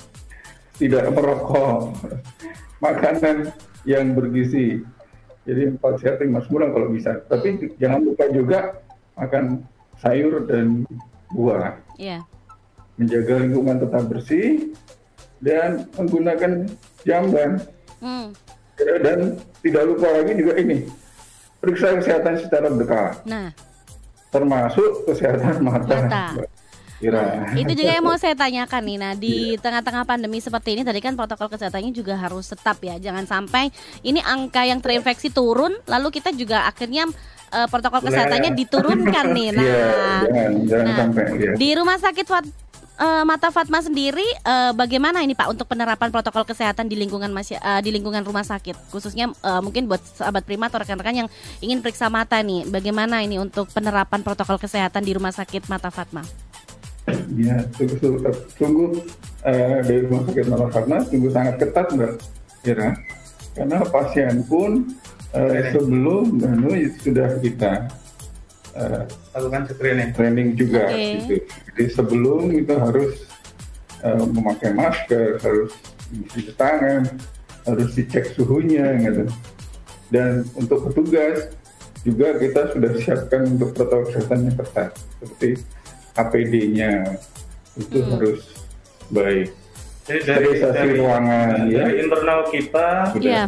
tidak 0.80 1.12
merokok 1.12 1.92
makanan 2.80 3.52
yang 3.82 4.14
bergizi 4.14 4.82
jadi 5.42 5.74
empat 5.74 5.98
sehat 5.98 6.22
lima 6.22 6.38
sempurna 6.42 6.70
kalau 6.70 6.88
bisa. 6.94 7.18
Tapi 7.26 7.74
jangan 7.82 8.00
lupa 8.06 8.24
juga 8.30 8.58
makan 9.18 9.66
sayur 9.98 10.46
dan 10.46 10.86
buah. 11.34 11.74
Yeah. 11.98 12.22
Menjaga 12.94 13.42
lingkungan 13.42 13.82
tetap 13.82 14.06
bersih 14.06 14.70
dan 15.42 15.90
menggunakan 15.98 16.70
jamban. 17.02 17.58
Hmm. 17.98 18.30
Dan 18.78 19.38
tidak 19.62 19.82
lupa 19.86 20.06
lagi 20.10 20.32
juga 20.38 20.58
ini 20.58 20.86
periksa 21.62 21.94
kesehatan 21.98 22.34
secara 22.42 22.66
berkala. 22.70 23.12
Nah. 23.26 23.50
Termasuk 24.34 25.06
kesehatan 25.06 25.62
mata. 25.62 25.86
mata. 25.86 26.24
Kira. 27.02 27.50
Itu 27.59 27.75
juga 27.75 27.90
yang 27.99 28.06
mau 28.06 28.14
saya 28.14 28.38
tanyakan 28.38 28.82
nih. 28.87 28.99
Nah, 29.02 29.12
di 29.18 29.35
tengah-tengah 29.59 30.06
pandemi 30.06 30.38
seperti 30.38 30.78
ini 30.78 30.82
tadi 30.87 31.02
kan 31.02 31.18
protokol 31.18 31.50
kesehatannya 31.50 31.90
juga 31.90 32.14
harus 32.14 32.47
tetap 32.47 32.78
ya. 32.78 32.94
Jangan 33.02 33.26
sampai 33.26 33.75
ini 34.06 34.23
angka 34.23 34.62
yang 34.62 34.78
terinfeksi 34.78 35.35
turun 35.35 35.75
lalu 35.90 36.14
kita 36.14 36.30
juga 36.30 36.62
akhirnya 36.71 37.11
uh, 37.50 37.66
protokol 37.66 38.06
kesehatannya 38.06 38.54
diturunkan 38.54 39.26
nih. 39.35 39.40
Iya, 39.52 39.59
nah, 39.59 39.66
yeah, 39.66 40.23
jangan, 40.23 40.52
jangan 40.64 40.85
nah 40.87 40.97
sampai, 40.97 41.25
yeah. 41.37 41.54
di 41.59 41.68
rumah 41.76 41.99
sakit 41.99 42.26
Fat, 42.30 42.47
uh, 43.02 43.25
Mata 43.26 43.49
Fatma 43.50 43.82
sendiri 43.82 44.25
uh, 44.47 44.73
bagaimana 44.73 45.21
ini 45.26 45.35
Pak 45.35 45.50
untuk 45.50 45.66
penerapan 45.66 46.14
protokol 46.14 46.47
kesehatan 46.47 46.87
di 46.87 46.94
lingkungan 46.94 47.30
masih 47.35 47.59
uh, 47.59 47.82
di 47.82 47.90
lingkungan 47.90 48.23
rumah 48.23 48.47
sakit 48.47 48.94
khususnya 48.94 49.30
uh, 49.42 49.59
mungkin 49.59 49.90
buat 49.90 50.00
sahabat 50.02 50.47
prima 50.47 50.71
atau 50.71 50.82
rekan-rekan 50.82 51.26
yang 51.26 51.28
ingin 51.59 51.82
periksa 51.82 52.06
mata 52.06 52.38
nih 52.40 52.68
bagaimana 52.71 53.21
ini 53.26 53.42
untuk 53.42 53.68
penerapan 53.71 54.23
protokol 54.23 54.56
kesehatan 54.62 55.02
di 55.02 55.12
rumah 55.16 55.35
sakit 55.35 55.66
Mata 55.66 55.90
Fatma? 55.90 56.23
Ya, 57.35 57.66
sungguh, 57.75 58.23
sungguh 58.54 58.90
uh, 59.42 59.78
dari 59.82 60.06
rumah 60.06 60.23
sakit 60.30 60.47
karena 60.71 60.99
sungguh 61.02 61.30
sangat 61.35 61.54
ketat 61.59 61.87
mbak 61.99 62.12
Kira. 62.62 62.94
Karena 63.59 63.78
pasien 63.90 64.47
pun 64.47 64.87
uh, 65.35 65.61
sebelum 65.75 66.38
dan 66.38 66.62
sudah 67.02 67.42
kita 67.42 67.90
uh, 68.78 69.02
lakukan 69.35 69.66
screening. 69.75 70.11
Training 70.14 70.49
juga. 70.54 70.94
Okay. 70.94 71.26
Gitu. 71.26 71.35
Jadi 71.42 71.85
sebelum 71.90 72.54
itu 72.54 72.75
harus 72.78 73.26
uh, 74.06 74.23
memakai 74.30 74.71
masker, 74.71 75.42
harus 75.42 75.75
mencuci 76.14 76.52
tangan, 76.54 77.02
harus 77.66 77.88
dicek 77.99 78.30
suhunya 78.38 78.94
gitu. 79.02 79.25
Dan 80.12 80.47
untuk 80.54 80.87
petugas 80.87 81.50
juga 82.06 82.38
kita 82.38 82.75
sudah 82.75 82.92
siapkan 82.99 83.42
untuk 83.59 83.75
protokol 83.75 84.06
kesehatan 84.11 84.50
yang 84.50 84.56
ketat 84.59 84.90
seperti 85.18 85.50
APD-nya 86.16 87.16
itu 87.76 87.99
hmm. 87.99 88.11
harus 88.16 88.40
baik. 89.09 89.49
Jadi 90.02 90.21
dari, 90.26 90.47
dari 90.59 90.92
ruangan 90.99 91.71
ya. 91.71 91.87
dari 91.87 92.02
internal 92.02 92.40
kita 92.50 93.14
yeah. 93.23 93.47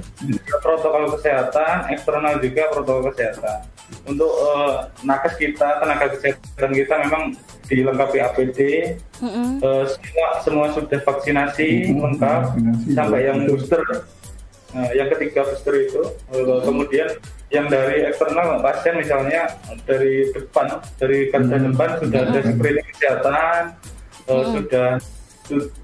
protokol 0.63 1.19
kesehatan, 1.19 1.91
eksternal 1.91 2.39
juga 2.39 2.71
protokol 2.71 3.11
kesehatan. 3.11 3.67
Untuk 4.07 4.31
uh, 4.31 4.87
nakes 5.03 5.35
kita, 5.35 5.83
tenaga 5.83 6.15
kesehatan 6.15 6.73
kita 6.73 6.95
memang 7.05 7.35
dilengkapi 7.67 8.19
APD, 8.23 8.59
mm 9.19 9.29
-hmm. 9.29 9.49
uh, 9.67 9.85
semua 9.91 10.29
semua 10.47 10.67
sudah 10.71 11.01
vaksinasi 11.03 11.69
mm 11.69 11.87
-hmm. 11.91 12.03
lengkap 12.07 12.43
vaksinasi 12.55 12.91
sampai 12.95 13.21
yang 13.27 13.39
booster. 13.51 13.83
Nah, 14.75 14.91
yang 14.95 15.09
ketiga 15.11 15.43
booster 15.43 15.75
itu, 15.75 16.03
uh, 16.07 16.39
mm 16.39 16.39
-hmm. 16.39 16.61
kemudian 16.71 17.09
yang 17.53 17.67
dari 17.69 18.03
eksternal 18.09 18.59
pasien 18.65 18.99
misalnya 18.99 19.53
dari 19.85 20.33
depan 20.33 20.81
dari 20.97 21.29
garda 21.29 21.57
hmm. 21.57 21.67
depan 21.71 21.91
sudah 22.01 22.21
ada 22.25 22.41
hmm. 22.41 22.49
screening 22.57 22.89
kesehatan 22.97 23.63
uh, 24.27 24.33
hmm. 24.33 24.53
sudah 24.59 24.89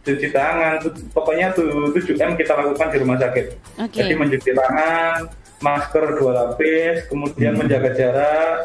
cuci 0.00 0.28
tangan 0.32 0.80
pokoknya 1.12 1.52
tuh 1.52 1.92
7 1.92 2.16
m 2.16 2.32
kita 2.32 2.56
lakukan 2.56 2.88
di 2.96 2.98
rumah 3.04 3.20
sakit 3.20 3.46
okay. 3.76 4.00
jadi 4.00 4.14
mencuci 4.16 4.50
tangan 4.56 5.28
masker 5.60 6.04
dua 6.16 6.32
lapis 6.32 7.04
kemudian 7.12 7.52
hmm. 7.52 7.60
menjaga 7.60 7.90
jarak 7.92 8.56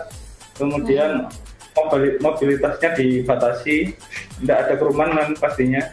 kemudian 0.56 1.28
hmm. 1.28 2.24
mobilitasnya 2.24 2.96
dibatasi 2.96 3.92
tidak 4.40 4.58
ada 4.66 4.74
kerumunan 4.80 5.36
pastinya 5.36 5.84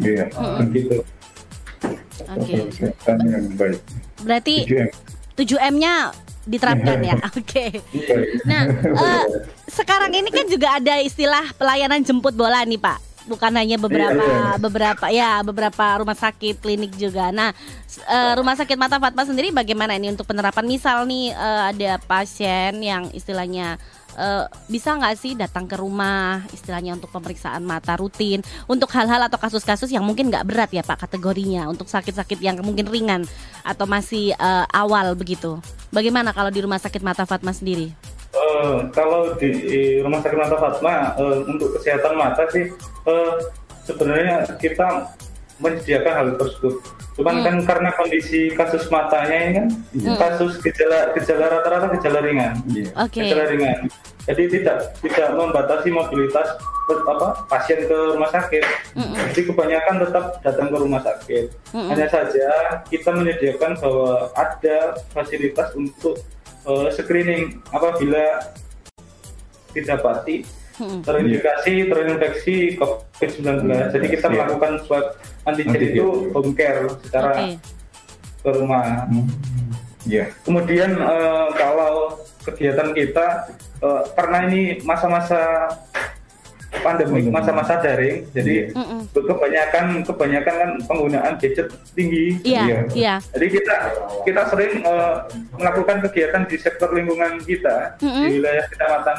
iya 0.00 0.32
yeah. 0.32 0.56
begitu 0.64 1.04
Oke. 2.26 2.72
Okay. 2.72 3.76
Berarti 4.24 4.56
7M-nya 5.36 6.10
diterapkan 6.46 6.98
ya. 7.02 7.18
Oke. 7.34 7.42
Okay. 7.42 7.70
Nah, 8.46 8.70
uh, 8.70 9.24
sekarang 9.78 10.14
ini 10.14 10.30
kan 10.30 10.46
juga 10.46 10.78
ada 10.78 11.02
istilah 11.02 11.52
pelayanan 11.58 12.00
jemput 12.00 12.32
bola 12.32 12.62
nih 12.62 12.78
Pak. 12.78 13.02
Bukan 13.26 13.50
hanya 13.58 13.74
beberapa 13.74 14.22
iya, 14.22 14.38
iya. 14.38 14.50
beberapa 14.54 15.06
ya 15.10 15.30
beberapa 15.42 15.84
rumah 15.98 16.14
sakit 16.14 16.62
klinik 16.62 16.94
juga. 16.94 17.34
Nah, 17.34 17.50
uh, 18.06 18.32
rumah 18.38 18.54
sakit 18.54 18.78
Mata 18.78 19.02
Fatma 19.02 19.26
sendiri 19.26 19.50
bagaimana 19.50 19.98
ini 19.98 20.14
untuk 20.14 20.30
penerapan? 20.30 20.62
Misal 20.62 21.02
nih 21.10 21.34
uh, 21.34 21.74
ada 21.74 21.98
pasien 22.06 22.78
yang 22.78 23.10
istilahnya 23.10 23.82
uh, 24.16 24.50
bisa 24.66 24.96
nggak 24.96 25.14
sih 25.14 25.32
datang 25.36 25.68
ke 25.68 25.76
rumah 25.78 26.42
istilahnya 26.50 26.96
untuk 26.96 27.12
pemeriksaan 27.12 27.62
mata 27.62 27.94
rutin 27.94 28.40
untuk 28.66 28.90
hal-hal 28.96 29.20
atau 29.28 29.38
kasus-kasus 29.38 29.92
yang 29.92 30.02
mungkin 30.02 30.32
nggak 30.32 30.46
berat 30.48 30.70
ya 30.72 30.82
Pak 30.82 31.06
kategorinya 31.06 31.68
untuk 31.68 31.86
sakit-sakit 31.86 32.40
yang 32.40 32.58
mungkin 32.64 32.88
ringan 32.88 33.22
atau 33.62 33.84
masih 33.84 34.32
uh, 34.40 34.64
awal 34.72 35.14
begitu. 35.14 35.60
Bagaimana 35.92 36.34
kalau 36.34 36.50
di 36.50 36.60
rumah 36.64 36.80
sakit 36.80 37.04
mata 37.04 37.28
Fatma 37.28 37.54
sendiri? 37.54 37.92
Uh, 38.36 38.88
kalau 38.92 39.32
di, 39.38 40.02
rumah 40.02 40.20
sakit 40.20 40.36
mata 40.36 40.56
Fatma 40.58 41.16
uh, 41.16 41.40
untuk 41.46 41.78
kesehatan 41.78 42.18
mata 42.20 42.44
sih 42.52 42.68
uh, 43.08 43.40
sebenarnya 43.86 44.44
kita 44.58 45.14
menyediakan 45.62 46.12
hal 46.12 46.28
tersebut. 46.36 47.05
Cuman 47.16 47.40
hmm. 47.40 47.44
kan 47.44 47.56
karena 47.64 47.90
kondisi 47.96 48.52
kasus 48.52 48.92
matanya 48.92 49.36
ini 49.40 49.52
kan 49.56 49.66
hmm. 49.72 50.16
kasus 50.20 50.60
gejala 50.60 51.16
gejala 51.16 51.48
rata-rata 51.48 51.88
gejala 51.96 52.20
ringan. 52.20 52.60
Yeah. 52.68 52.92
Okay. 53.08 53.32
Gejala 53.32 53.48
ringan. 53.48 53.88
Jadi 54.26 54.42
tidak 54.50 54.98
tidak 55.00 55.28
membatasi 55.38 55.88
mobilitas 55.94 56.58
apa 56.86 57.46
pasien 57.50 57.86
ke 57.86 57.98
rumah 58.14 58.30
sakit. 58.30 58.62
Mm-hmm. 58.94 59.14
Jadi 59.32 59.40
kebanyakan 59.50 59.94
tetap 60.06 60.24
datang 60.42 60.68
ke 60.70 60.76
rumah 60.78 61.02
sakit. 61.02 61.46
Mm-hmm. 61.74 61.88
Hanya 61.94 62.06
saja 62.10 62.48
kita 62.90 63.10
menyediakan 63.14 63.78
bahwa 63.78 64.30
ada 64.34 64.98
fasilitas 65.10 65.74
untuk 65.74 66.18
uh, 66.66 66.90
screening 66.90 67.62
apabila 67.70 68.50
didapati. 69.74 70.46
Terindikasi 70.78 71.88
terinfeksi 71.88 72.56
COVID-19. 72.76 73.44
Mm-hmm. 73.64 73.90
Jadi 73.96 74.06
kita 74.12 74.26
melakukan 74.28 74.72
swab 74.84 75.16
antigen 75.48 75.80
itu 75.80 76.30
home 76.36 76.52
care 76.52 76.84
secara 77.04 77.30
okay. 77.32 77.50
ke 78.44 78.50
rumah. 78.52 79.08
Mm-hmm. 79.08 79.56
Yeah. 80.06 80.30
Kemudian 80.46 81.02
uh, 81.02 81.50
kalau 81.58 82.22
kegiatan 82.46 82.94
kita 82.94 83.50
uh, 83.82 84.06
karena 84.14 84.46
ini 84.46 84.78
masa-masa 84.86 85.66
pandemi 86.86 87.26
masa-masa 87.26 87.82
daring 87.82 88.30
jadi 88.30 88.70
mm 88.70 88.94
kebanyakan 89.16 90.06
kebanyakan 90.06 90.54
kan 90.54 90.70
penggunaan 90.86 91.34
gadget 91.40 91.72
tinggi. 91.98 92.38
Iya 92.46 92.54
yeah, 92.54 92.64
iya. 92.68 92.82
Yeah. 92.94 93.18
jadi 93.34 93.46
kita 93.58 93.76
kita 94.22 94.42
sering 94.52 94.72
uh, 94.86 95.26
melakukan 95.56 96.04
kegiatan 96.06 96.46
di 96.46 96.56
sektor 96.60 96.94
lingkungan 96.94 97.42
kita 97.42 97.98
mm 97.98 98.06
-hmm. 98.06 98.22
di 98.22 98.30
wilayah 98.38 98.64
kecamatan 98.70 99.18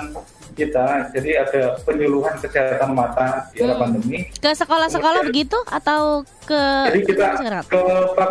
kita. 0.58 0.86
Jadi 1.14 1.32
ada 1.38 1.62
penyuluhan 1.86 2.36
kesehatan 2.42 2.92
mata 2.98 3.46
di 3.54 3.62
era 3.62 3.78
mm. 3.78 3.82
pandemi. 3.82 4.18
Ke 4.42 4.58
sekolah-sekolah 4.58 5.22
begitu 5.30 5.58
atau 5.70 6.26
ke 6.50 6.62
jadi 6.94 7.02
kita 7.06 7.26
ke 7.68 7.82
ke 8.16 8.26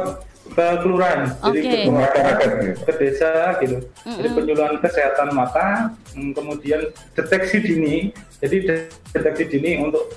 kelurahan, 0.57 1.37
okay. 1.45 1.61
jadi 1.61 1.69
ke 1.85 1.91
masyarakat, 1.93 2.51
ke 2.89 2.93
desa 2.97 3.33
gitu. 3.61 3.77
Mm 3.77 3.89
-hmm. 3.93 4.17
Jadi 4.17 4.29
penyuluhan 4.33 4.77
kesehatan 4.81 5.29
mata, 5.37 5.93
mm, 6.17 6.33
kemudian 6.33 6.81
deteksi 7.13 7.61
dini. 7.61 7.97
Jadi 8.41 8.57
deteksi 9.13 9.45
dini 9.53 9.85
untuk 9.85 10.17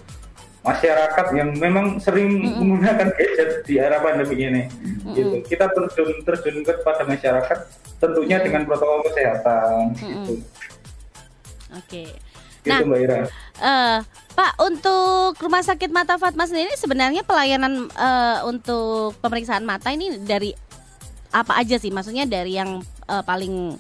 masyarakat 0.64 1.26
yang 1.36 1.52
memang 1.60 2.00
sering 2.00 2.40
mm 2.40 2.40
-hmm. 2.40 2.56
menggunakan 2.56 3.08
gadget 3.20 3.52
di 3.68 3.76
era 3.84 4.00
pandemi 4.00 4.36
ini. 4.40 4.64
Mm 4.68 4.96
-hmm. 4.96 5.14
Gitu. 5.20 5.36
Kita 5.52 5.76
terjun 5.76 6.24
terjun 6.24 6.58
kepada 6.64 7.04
masyarakat, 7.04 7.60
tentunya 8.00 8.40
mm 8.40 8.40
-hmm. 8.40 8.46
dengan 8.48 8.62
protokol 8.64 9.00
kesehatan. 9.12 9.72
Mm 9.92 9.96
-hmm. 9.96 10.08
Gitu. 10.08 10.34
Oke. 11.76 11.84
Okay. 11.84 12.08
Gitu, 12.64 12.76
nah, 12.76 12.84
Mbak 12.84 13.00
Ira. 13.00 13.20
Uh, 13.60 13.98
Pak, 14.36 14.52
untuk 14.64 15.36
Rumah 15.40 15.64
Sakit 15.64 15.92
Mata 15.92 16.16
Fatma 16.16 16.48
sendiri 16.48 16.72
sebenarnya 16.76 17.24
pelayanan 17.24 17.88
uh, 17.96 18.48
untuk 18.48 19.16
pemeriksaan 19.20 19.64
mata 19.68 19.92
ini 19.92 20.16
dari 20.24 20.52
apa 21.32 21.60
aja 21.60 21.80
sih? 21.80 21.92
Maksudnya 21.92 22.28
dari 22.28 22.56
yang 22.56 22.84
uh, 23.08 23.24
paling 23.24 23.80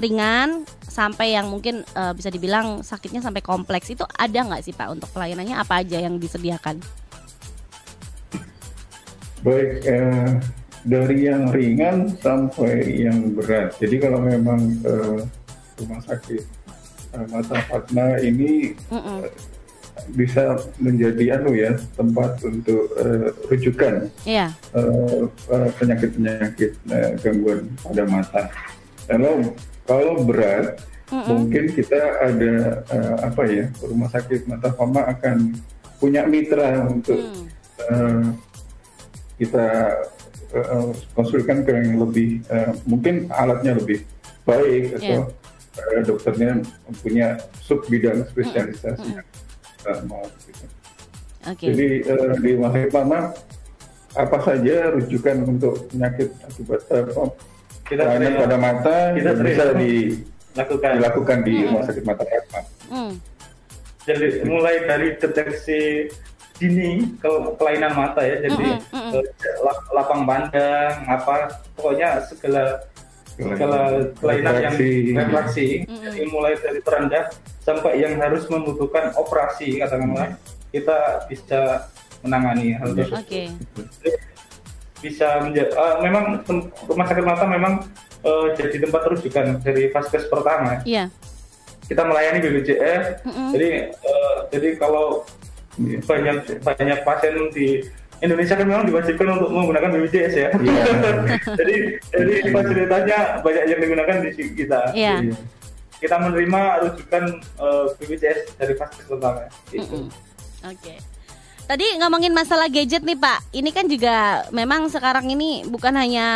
ringan 0.00 0.64
sampai 0.80 1.36
yang 1.36 1.52
mungkin 1.52 1.84
uh, 1.94 2.16
bisa 2.16 2.32
dibilang 2.32 2.80
sakitnya 2.80 3.20
sampai 3.20 3.44
kompleks 3.44 3.92
itu 3.92 4.02
ada 4.16 4.40
nggak 4.40 4.64
sih 4.64 4.72
Pak 4.72 4.88
untuk 4.88 5.08
pelayanannya 5.12 5.60
apa 5.60 5.84
aja 5.84 6.00
yang 6.00 6.16
disediakan? 6.16 6.80
Baik, 9.40 9.88
eh, 9.88 10.36
dari 10.84 11.18
yang 11.24 11.48
ringan 11.48 12.12
sampai 12.20 13.04
yang 13.08 13.32
berat. 13.32 13.72
Jadi 13.80 13.96
kalau 13.96 14.20
memang 14.20 14.60
eh, 14.84 15.20
rumah 15.80 16.00
sakit 16.04 16.44
mata 17.30 17.56
Fatma 17.66 18.18
ini 18.22 18.74
mm 18.90 19.00
-mm 19.00 19.20
bisa 20.14 20.56
menjadi 20.80 21.38
anu 21.38 21.52
ya 21.52 21.76
tempat 21.94 22.40
untuk 22.46 22.88
uh, 22.96 23.28
rujukan 23.52 24.08
yeah. 24.24 24.50
Iya. 24.72 24.80
uh, 24.80 25.22
uh, 25.28 25.68
penyakit-penyakit 25.76 26.72
uh, 26.88 27.12
gangguan 27.20 27.68
pada 27.84 28.02
mata. 28.08 28.42
Kalau 29.06 29.54
kalau 29.84 30.22
berat 30.24 30.80
mm 31.10 31.20
-mm. 31.20 31.26
mungkin 31.28 31.64
kita 31.74 32.00
ada 32.22 32.54
uh, 32.88 33.16
apa 33.26 33.42
ya 33.50 33.64
rumah 33.84 34.08
sakit 34.10 34.46
mata 34.48 34.72
Fama 34.74 35.04
akan 35.10 35.54
punya 36.00 36.24
mitra 36.24 36.88
untuk 36.88 37.20
mm. 37.20 37.44
uh, 37.90 38.24
kita 39.36 39.66
uh, 40.54 40.90
konsulkan 41.16 41.64
ke 41.66 41.70
yang 41.74 42.00
lebih 42.00 42.40
uh, 42.48 42.72
mungkin 42.88 43.28
alatnya 43.32 43.76
lebih 43.76 44.04
baik 44.48 44.96
atau 44.96 45.28
yeah. 45.28 45.39
Uh, 45.78 46.02
dokternya 46.02 46.64
punya 47.04 47.38
sub 47.62 47.84
bidang 47.86 48.26
spesialisasi. 48.26 49.14
Mm 49.14 49.22
-mm 49.22 49.40
mau 50.06 50.24
gitu. 50.44 50.64
Okay. 51.40 51.72
Jadi 51.72 51.86
uh, 52.12 52.32
di 52.36 52.52
Mahipama 52.58 53.32
apa 54.18 54.36
saja 54.42 54.90
rujukan 54.92 55.46
untuk 55.46 55.86
penyakit 55.88 56.34
akibat 56.42 56.82
uh, 56.90 57.30
kita 57.86 58.02
pada 58.06 58.58
mata 58.58 59.14
kita 59.14 59.32
bisa 59.38 59.64
dilakukan 59.78 60.90
dilakukan 60.98 61.38
di 61.46 61.52
hmm. 61.54 61.64
rumah 61.70 61.82
sakit 61.86 62.04
mata 62.04 62.22
Fatma. 62.26 62.60
Hmm. 62.90 63.12
Jadi 64.04 64.42
mulai 64.46 64.82
dari 64.84 65.14
deteksi 65.14 66.10
dini 66.60 67.16
ke 67.16 67.30
kelainan 67.56 67.96
mata 67.96 68.20
ya, 68.20 68.36
jadi 68.44 68.76
mm 68.76 68.84
-hmm. 68.92 69.96
lapang 69.96 70.28
pandang 70.28 70.92
apa 71.08 71.56
pokoknya 71.72 72.20
segala 72.28 72.84
segala 73.40 73.80
kelainan 74.20 74.54
yang 74.60 74.76
refraksi, 75.16 75.82
mm 75.82 75.88
-hmm. 75.88 76.00
jadi 76.04 76.20
mulai 76.28 76.52
dari 76.60 76.80
terendah 76.84 77.24
sampai 77.64 78.00
yang 78.00 78.16
harus 78.20 78.44
membutuhkan 78.52 79.16
operasi 79.16 79.80
katakanlah 79.80 80.36
kita 80.70 81.26
bisa 81.26 81.90
menangani 82.22 82.76
hal 82.76 82.92
tersebut. 82.92 83.24
Okay. 83.26 83.46
Bisa 85.00 85.40
menjadi 85.40 85.72
uh, 85.74 85.96
memang 86.04 86.44
rumah 86.84 87.06
sakit 87.08 87.24
mata 87.24 87.44
memang 87.48 87.88
uh, 88.22 88.52
jadi 88.54 88.84
tempat 88.84 89.02
rujukan 89.08 89.64
dari 89.64 89.88
vaskes 89.88 90.28
pertama. 90.28 90.84
Yeah. 90.84 91.08
Kita 91.88 92.06
melayani 92.06 92.38
BPJS. 92.44 93.24
Mm 93.24 93.32
-hmm. 93.32 93.48
Jadi 93.56 93.68
uh, 93.90 94.36
jadi 94.52 94.68
kalau 94.76 95.24
banyak 95.80 96.60
banyak 96.60 96.98
pasien 97.08 97.48
di 97.56 97.80
Indonesia 98.20 98.54
kan 98.54 98.66
memang 98.68 98.84
diwajibkan 98.84 99.26
untuk 99.40 99.50
menggunakan 99.52 99.88
BPJS 99.96 100.34
ya. 100.36 100.48
Yeah. 100.60 101.40
jadi 101.60 101.76
jadi 102.12 102.32
fasilitasnya 102.52 103.18
banyak 103.40 103.64
yang 103.64 103.80
digunakan 103.80 104.16
di 104.20 104.30
kita. 104.52 104.80
Yeah. 104.92 105.20
Jadi, 105.24 105.58
kita 106.00 106.16
menerima 106.16 106.60
rujukan 106.88 107.24
uh, 107.60 107.92
eh, 107.92 107.96
BPJS 108.00 108.38
dari. 108.56 108.74
Gitu. 108.76 109.84
Mm 109.84 109.84
-mm. 109.84 110.06
Oke. 110.68 110.76
Okay. 110.76 110.98
Tadi 111.70 111.86
ngomongin 112.02 112.34
masalah 112.34 112.66
gadget 112.66 113.06
nih 113.06 113.14
Pak, 113.14 113.54
ini 113.54 113.70
kan 113.70 113.86
juga 113.86 114.42
memang 114.50 114.90
sekarang 114.90 115.30
ini 115.30 115.62
bukan 115.70 115.94
hanya 115.94 116.26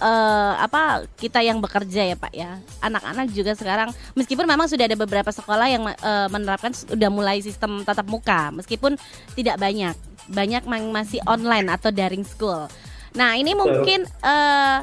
uh, 0.00 0.52
apa 0.58 1.06
kita 1.20 1.44
yang 1.44 1.60
bekerja 1.60 2.02
ya 2.10 2.16
Pak 2.16 2.32
ya, 2.32 2.58
anak-anak 2.80 3.30
juga 3.30 3.52
sekarang 3.54 3.92
meskipun 4.16 4.48
memang 4.48 4.66
sudah 4.66 4.88
ada 4.88 4.98
beberapa 4.98 5.30
sekolah 5.30 5.66
yang 5.68 5.84
uh, 5.86 6.28
menerapkan 6.32 6.72
sudah 6.74 7.12
mulai 7.12 7.38
sistem 7.44 7.84
tatap 7.84 8.08
muka, 8.08 8.50
meskipun 8.50 8.96
tidak 9.36 9.60
banyak, 9.60 9.94
banyak 10.32 10.62
masih 10.66 11.20
online 11.28 11.68
atau 11.70 11.92
daring 11.92 12.24
school. 12.24 12.66
Nah 13.14 13.36
ini 13.36 13.54
mungkin 13.54 14.08
uh, 14.24 14.82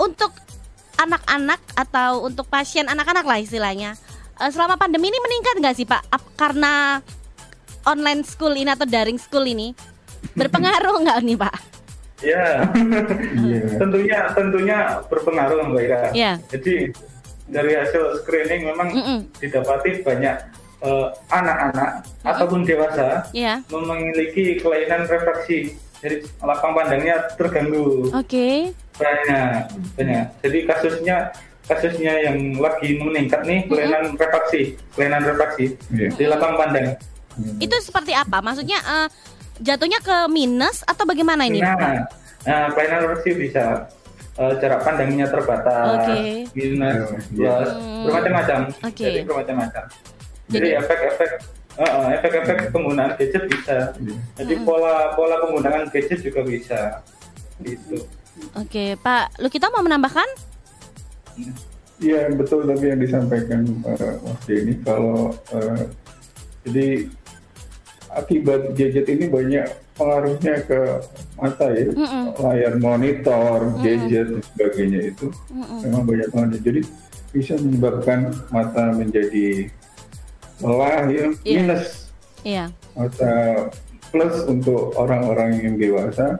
untuk 0.00 0.32
anak-anak 0.98 1.60
atau 1.74 2.22
untuk 2.24 2.46
pasien 2.46 2.86
anak-anak 2.86 3.26
lah 3.26 3.38
istilahnya 3.42 3.98
uh, 4.38 4.50
selama 4.50 4.78
pandemi 4.78 5.10
ini 5.10 5.18
meningkat 5.18 5.54
nggak 5.58 5.76
sih 5.76 5.86
Pak 5.86 6.02
karena 6.38 7.02
online 7.84 8.22
school 8.24 8.54
ini 8.54 8.70
atau 8.70 8.86
daring 8.86 9.18
school 9.20 9.44
ini 9.44 9.74
berpengaruh 10.32 11.04
nggak 11.04 11.18
nih 11.20 11.38
Pak? 11.38 11.73
Ya, 12.22 12.62
yeah. 13.42 13.74
tentunya 13.74 14.18
tentunya 14.32 14.78
berpengaruh 15.10 15.66
Mbak 15.66 15.82
Ira. 15.82 16.02
Yeah. 16.14 16.36
Jadi 16.54 16.94
dari 17.50 17.72
hasil 17.74 18.22
screening 18.22 18.70
memang 18.70 18.88
mm 18.94 19.02
-mm. 19.02 19.18
didapati 19.42 20.00
banyak 20.06 20.36
uh, 20.80 21.10
anak-anak 21.34 21.90
mm 22.00 22.06
-mm. 22.06 22.30
ataupun 22.30 22.60
dewasa 22.62 23.26
yeah. 23.34 23.60
memiliki 23.68 24.62
kelainan 24.62 25.10
refraksi 25.10 25.74
jadi 26.04 26.20
lapang 26.44 26.76
pandangnya 26.76 27.16
terganggu. 27.32 28.12
Oke. 28.12 28.28
Okay. 28.28 28.56
Banyak, 29.00 29.72
banyak. 29.96 30.26
Jadi 30.44 30.58
kasusnya 30.68 31.32
kasusnya 31.64 32.12
yang 32.28 32.60
lagi 32.60 33.00
meningkat 33.00 33.40
nih 33.48 33.64
kelainan 33.64 34.12
refraksi, 34.20 34.76
kelainan 34.92 35.24
refraksi 35.24 35.72
yeah. 35.96 36.12
di 36.12 36.24
lapang 36.28 36.60
pandang. 36.60 37.00
Itu 37.56 37.72
seperti 37.80 38.12
apa? 38.12 38.44
Maksudnya 38.44 38.78
uh, 38.84 39.08
jatuhnya 39.60 40.00
ke 40.02 40.16
minus 40.30 40.82
atau 40.86 41.04
bagaimana 41.06 41.46
ini? 41.46 41.62
Nah, 41.62 42.06
nah 42.46 42.66
kelainan 42.74 43.06
refraksi 43.06 43.30
bisa 43.38 43.86
uh, 44.38 44.54
jarak 44.58 44.82
pandangnya 44.82 45.26
terbatas, 45.30 46.06
okay. 46.06 46.46
minus, 46.54 47.10
plus, 47.30 47.68
hmm. 47.70 48.02
bermacam-macam. 48.08 48.58
Okay. 48.92 49.06
Jadi 49.10 49.20
bermacam-macam. 49.26 49.84
Jadi 50.44 50.68
efek-efek 50.76 51.30
uh, 51.80 52.08
efek-efek 52.20 52.56
penggunaan 52.74 53.12
gadget 53.16 53.44
bisa. 53.48 53.78
Jadi 54.38 54.54
hmm. 54.58 54.64
pola 54.66 55.14
pola 55.14 55.36
penggunaan 55.42 55.88
gadget 55.90 56.20
juga 56.20 56.42
bisa. 56.42 56.80
Gitu. 57.62 58.02
Oke, 58.58 58.98
Pak 58.98 59.38
Lukito 59.38 59.70
mau 59.70 59.86
menambahkan? 59.86 60.26
Iya 62.02 62.26
betul 62.34 62.66
tadi 62.66 62.90
yang 62.90 62.98
disampaikan 62.98 63.62
uh, 63.86 64.18
Mas 64.26 64.42
Denny 64.50 64.74
kalau 64.82 65.30
uh, 65.54 65.82
jadi 66.66 67.06
akibat 68.14 68.74
gadget 68.78 69.06
ini 69.10 69.26
banyak 69.26 69.66
pengaruhnya 69.94 70.54
ke 70.66 70.80
mata 71.38 71.66
ya 71.70 71.90
mm 71.90 72.06
-mm. 72.06 72.24
layar 72.38 72.74
monitor, 72.78 73.58
mm 73.62 73.70
-mm. 73.74 73.82
gadget 73.82 74.26
dan 74.30 74.40
sebagainya 74.42 75.00
itu 75.14 75.26
mm 75.30 75.62
-mm. 75.62 75.78
memang 75.86 76.02
banyak 76.06 76.28
pengaruh. 76.30 76.60
Jadi 76.62 76.80
bisa 77.34 77.54
menyebabkan 77.58 78.30
mata 78.54 78.94
menjadi 78.94 79.66
lelah 80.62 81.10
ya 81.10 81.34
yeah. 81.42 81.58
minus 81.58 81.84
yeah. 82.46 82.68
mata 82.94 83.66
plus 84.14 84.46
untuk 84.46 84.94
orang-orang 84.94 85.58
yang 85.58 85.74
dewasa 85.74 86.38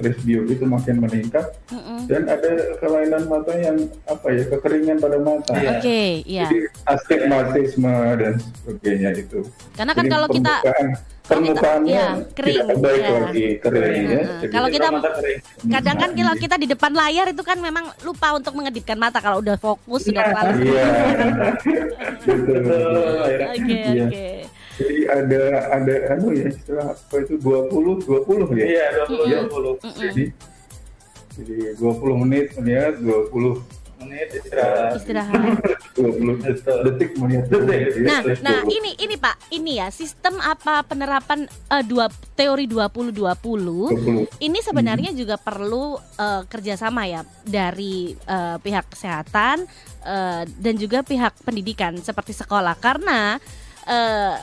presbio 0.00 0.48
itu 0.48 0.64
makin 0.64 1.04
meningkat 1.04 1.52
mm 1.68 1.76
-mm. 1.76 2.00
dan 2.08 2.22
ada 2.24 2.50
kelainan 2.80 3.28
mata 3.28 3.52
yang 3.52 3.76
apa 4.08 4.26
ya 4.32 4.44
kekeringan 4.48 4.96
pada 4.96 5.20
mata. 5.20 5.52
Oke, 5.52 5.68
okay, 5.76 6.08
iya. 6.24 6.48
Jadi 6.48 6.58
astigmatisme 6.88 7.94
dan 8.16 8.34
sebagainya 8.64 9.10
itu. 9.20 9.44
Karena 9.76 9.92
kan 9.92 10.04
Jadi 10.08 10.12
kalau 10.16 10.28
kita 10.32 10.54
permukaannya 11.30 11.94
ya, 11.94 12.08
kering, 12.34 12.56
tidak 12.58 12.78
baik 12.82 13.02
ya. 13.02 13.10
lagi 13.14 13.46
kering 13.62 14.02
ya. 14.02 14.22
Jadi 14.42 14.50
kalau 14.50 14.68
kita 14.72 14.88
kadang 15.70 15.96
kan 16.00 16.10
kalau 16.16 16.34
kita 16.34 16.56
di 16.58 16.66
depan 16.66 16.92
layar 16.96 17.26
itu 17.30 17.42
kan 17.46 17.58
memang 17.60 17.84
lupa 18.02 18.34
untuk 18.34 18.56
mengedipkan 18.58 18.98
mata 18.98 19.22
kalau 19.22 19.38
udah 19.38 19.54
fokus 19.60 20.08
sudah 20.08 20.24
iya. 20.24 20.30
terlalu. 20.32 20.54
Iya. 22.20 23.46
Oke, 23.50 23.76
oke. 24.06 24.26
Jadi 24.80 24.98
ada 25.04 25.42
ada 25.76 25.94
anu 26.16 26.32
ya 26.32 26.48
istilah 26.48 26.96
apa 26.96 27.14
itu 27.20 27.36
20 27.36 28.08
20 28.08 28.56
ya. 28.56 28.66
Iya, 28.66 28.86
20 29.04 29.76
20. 29.76 30.00
Jadi 30.00 30.24
jadi 31.36 31.56
20 31.76 32.22
menit 32.26 32.46
melihat 32.56 32.96
20 33.00 33.60
menit 34.00 34.28
istirahat. 34.32 34.96
Istirahat. 34.96 35.56
20 35.94 36.40
detik 36.88 37.10
melihat. 37.20 37.44
Detik. 37.52 38.04
Nah, 38.08 38.20
nah 38.40 38.58
ini 38.66 38.96
ini 38.96 39.14
Pak, 39.20 39.52
ini 39.52 39.76
ya 39.76 39.92
sistem 39.92 40.40
apa 40.40 40.80
penerapan 40.88 41.44
uh, 41.68 41.84
dua 41.84 42.08
teori 42.34 42.64
20 42.64 43.12
20, 43.12 43.36
20. 43.36 44.40
ini 44.40 44.58
sebenarnya 44.64 45.12
hmm. 45.12 45.18
juga 45.20 45.36
perlu 45.36 46.00
uh, 46.00 46.42
kerjasama 46.48 47.04
ya 47.04 47.22
dari 47.44 48.16
uh, 48.24 48.56
pihak 48.58 48.96
kesehatan 48.96 49.68
uh, 50.04 50.42
dan 50.48 50.74
juga 50.80 51.04
pihak 51.04 51.44
pendidikan 51.44 52.00
seperti 52.00 52.32
sekolah 52.32 52.74
karena 52.80 53.36
uh, 53.84 54.36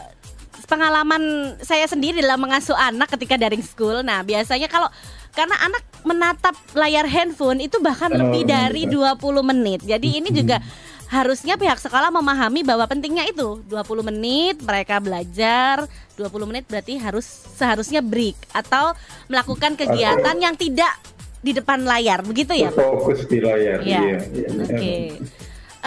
pengalaman 0.67 1.55
saya 1.63 1.87
sendiri 1.87 2.19
dalam 2.19 2.43
mengasuh 2.43 2.75
anak 2.75 3.15
ketika 3.15 3.39
daring 3.39 3.63
school. 3.63 4.03
Nah, 4.03 4.21
biasanya 4.21 4.67
kalau 4.67 4.91
karena 5.31 5.55
anak 5.63 5.83
menatap 6.03 6.55
layar 6.75 7.07
handphone 7.07 7.63
itu 7.63 7.79
bahkan 7.79 8.11
oh, 8.13 8.19
lebih 8.19 8.43
dari 8.45 8.85
20 8.85 9.17
menit. 9.41 9.81
Jadi 9.87 10.19
ini 10.19 10.29
juga 10.29 10.59
harusnya 11.07 11.55
pihak 11.55 11.79
sekolah 11.79 12.11
memahami 12.11 12.67
bahwa 12.67 12.83
pentingnya 12.83 13.23
itu 13.31 13.63
20 13.71 14.09
menit 14.11 14.59
mereka 14.59 14.99
belajar 14.99 15.87
20 16.19 16.49
menit 16.51 16.67
berarti 16.67 16.99
harus 16.99 17.23
seharusnya 17.55 18.03
break 18.03 18.35
atau 18.51 18.91
melakukan 19.31 19.79
kegiatan 19.79 20.35
yang 20.35 20.59
tidak 20.59 20.91
di 21.39 21.55
depan 21.55 21.87
layar 21.87 22.27
begitu 22.27 22.51
ya 22.59 22.75
fokus 22.75 23.23
di 23.23 23.39
layar 23.39 23.79
ya. 23.87 24.03
iya, 24.03 24.19
iya. 24.35 24.47
oke 24.51 24.67
okay. 24.67 25.03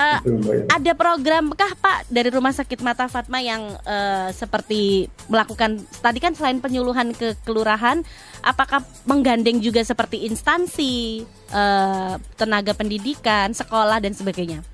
Uh, 0.01 0.65
ada 0.73 0.97
programkah 0.97 1.77
Pak 1.77 2.09
dari 2.09 2.33
Rumah 2.33 2.57
Sakit 2.57 2.81
Mata 2.81 3.05
Fatma 3.05 3.37
yang 3.45 3.77
uh, 3.85 4.33
seperti 4.33 5.13
melakukan 5.29 5.77
tadi 6.01 6.17
kan 6.25 6.33
selain 6.33 6.57
penyuluhan 6.57 7.13
ke 7.13 7.37
kelurahan, 7.45 8.01
apakah 8.41 8.81
menggandeng 9.05 9.61
juga 9.61 9.85
seperti 9.85 10.25
instansi, 10.25 11.21
uh, 11.53 12.17
tenaga 12.41 12.73
pendidikan, 12.73 13.53
sekolah 13.53 14.01
dan 14.01 14.17
sebagainya? 14.17 14.65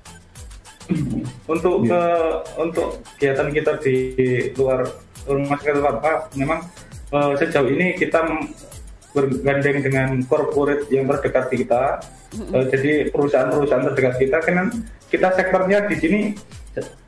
Untuk 1.43 1.83
ya. 1.83 1.91
ke 1.91 2.01
untuk 2.63 2.89
kegiatan 3.19 3.51
kita 3.51 3.71
di 3.83 3.97
luar 4.55 4.87
Rumah 5.27 5.59
Sakit 5.59 5.83
Fatma, 5.83 6.13
memang 6.39 6.59
uh, 7.11 7.35
sejauh 7.35 7.67
ini 7.67 7.99
kita 7.99 8.23
bergandeng 9.11 9.83
dengan 9.83 10.23
corporate 10.23 10.87
yang 10.87 11.03
terdekat 11.11 11.51
kita. 11.51 11.83
Uh, 12.31 12.63
jadi 12.71 13.11
perusahaan-perusahaan 13.11 13.91
terdekat 13.91 14.15
kita 14.23 14.39
kan 14.39 14.71
kita 15.07 15.33
sektornya 15.35 15.87
di 15.87 15.95
sini 15.95 16.21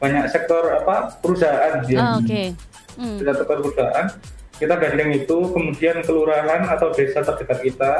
banyak 0.01 0.25
sektor 0.31 0.73
apa 0.81 1.19
perusahaan 1.21 1.83
ya. 1.85 1.99
Oh, 1.99 2.23
Oke. 2.23 2.25
Okay. 2.25 2.47
Mm. 2.99 3.17
Kita 3.21 3.31
perusahaan 3.45 4.07
kita 4.59 4.75
gandeng 4.75 5.11
itu 5.15 5.37
kemudian 5.55 6.03
kelurahan 6.03 6.67
atau 6.67 6.91
desa 6.91 7.23
terdekat 7.23 7.59
kita 7.63 7.93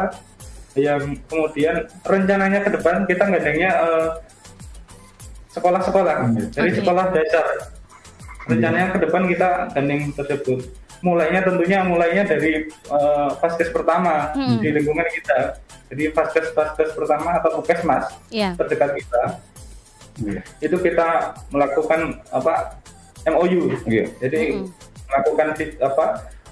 yang 0.75 1.15
kemudian 1.31 1.87
rencananya 2.03 2.59
ke 2.67 2.69
depan 2.75 3.07
kita 3.07 3.23
gandengnya 3.27 3.71
uh, 3.79 4.07
sekolah-sekolah. 5.53 6.15
Mm. 6.35 6.51
Jadi 6.51 6.69
okay. 6.73 6.79
sekolah 6.83 7.05
dasar. 7.15 7.47
Rencananya 8.49 8.97
ke 8.97 8.99
depan 9.05 9.29
kita 9.29 9.49
gandeng 9.77 10.09
tersebut 10.17 10.59
mulainya 10.99 11.39
tentunya 11.47 11.79
mulainya 11.87 12.27
dari 12.27 12.67
uh, 12.91 13.31
vaskes 13.39 13.71
pertama 13.71 14.35
hmm. 14.35 14.59
di 14.59 14.67
lingkungan 14.67 15.07
kita. 15.07 15.55
Jadi 15.89 16.03
vaskes 16.11 16.51
vaskes 16.51 16.91
pertama 16.91 17.39
atau 17.39 17.61
puskesmas 17.61 18.11
yeah. 18.29 18.51
terdekat 18.59 18.99
kita 18.99 19.39
yeah. 20.23 20.43
itu 20.59 20.75
kita 20.79 21.35
melakukan 21.51 22.19
apa 22.31 22.79
MOU. 23.27 23.73
Yeah. 23.85 24.07
Jadi 24.23 24.59
hmm. 24.59 24.67
melakukan 25.09 25.47
apa 25.83 26.05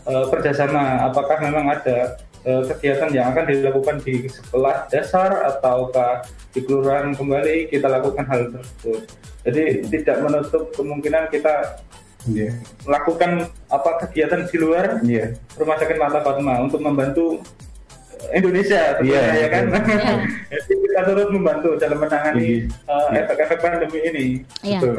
uh, 0.07 0.25
kerjasama. 0.31 1.07
Apakah 1.11 1.37
memang 1.39 1.71
ada 1.71 2.19
uh, 2.47 2.63
kegiatan 2.73 3.09
yang 3.11 3.31
akan 3.31 3.45
dilakukan 3.47 3.97
di 4.03 4.27
sekolah 4.27 4.87
dasar 4.91 5.55
ataukah 5.55 6.23
di 6.51 6.63
kelurahan 6.63 7.13
kembali 7.13 7.71
kita 7.71 7.87
lakukan 7.87 8.25
hal 8.27 8.51
tersebut. 8.51 9.01
Jadi 9.47 9.63
tidak 9.87 10.17
menutup 10.27 10.75
kemungkinan 10.75 11.31
kita 11.31 11.79
yeah. 12.27 12.53
melakukan 12.83 13.47
apa 13.71 13.91
kegiatan 14.07 14.43
di 14.47 14.57
luar 14.59 14.99
yeah. 15.07 15.31
rumah 15.55 15.79
sakit 15.79 15.95
mata 15.95 16.19
Fatma 16.19 16.59
untuk 16.63 16.83
membantu 16.83 17.39
Indonesia 18.33 18.99
yeah, 19.03 19.27
ya 19.33 19.47
kan 19.51 19.63
yeah. 19.73 20.17
Jadi 20.51 20.73
kita 20.83 21.01
turut 21.07 21.29
membantu 21.31 21.69
dalam 21.77 21.97
menangani 22.01 22.67
yeah. 22.67 22.91
uh, 22.91 23.09
efek-efek 23.13 23.59
pandemi 23.61 23.99
ini 24.03 24.25
yeah. 24.63 24.81
gitu. 24.81 24.91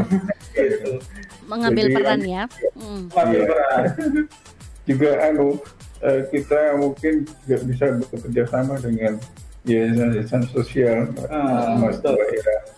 mengambil 1.48 1.86
Jadi, 1.88 1.94
peran 1.94 2.20
ya 2.24 2.42
hmm. 2.76 3.00
mengambil 3.12 3.40
yeah. 3.40 3.48
peran 3.50 3.82
juga 4.88 5.10
anu 5.28 5.48
uh, 6.00 6.20
kita 6.32 6.60
mungkin 6.80 7.14
juga 7.44 7.56
bisa 7.66 7.84
bekerja 8.12 8.42
sama 8.48 8.74
dengan 8.80 9.20
yayasan-yayasan 9.68 10.48
sosial, 10.48 11.12
ah, 11.28 11.76
mas 11.76 12.00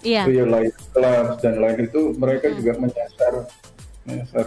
ya, 0.03 0.27
yeah. 0.27 0.43
Life 0.49 0.75
Club 0.91 1.39
dan 1.39 1.63
lain 1.63 1.87
itu 1.87 2.19
mereka 2.19 2.51
hmm. 2.51 2.57
juga 2.59 2.73
menyasar 2.83 3.33
menyasar 4.09 4.47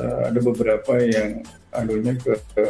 uh, 0.00 0.20
ada 0.26 0.40
beberapa 0.42 0.98
yang 0.98 1.46
anunya 1.76 2.18
ke, 2.18 2.34
ke 2.56 2.64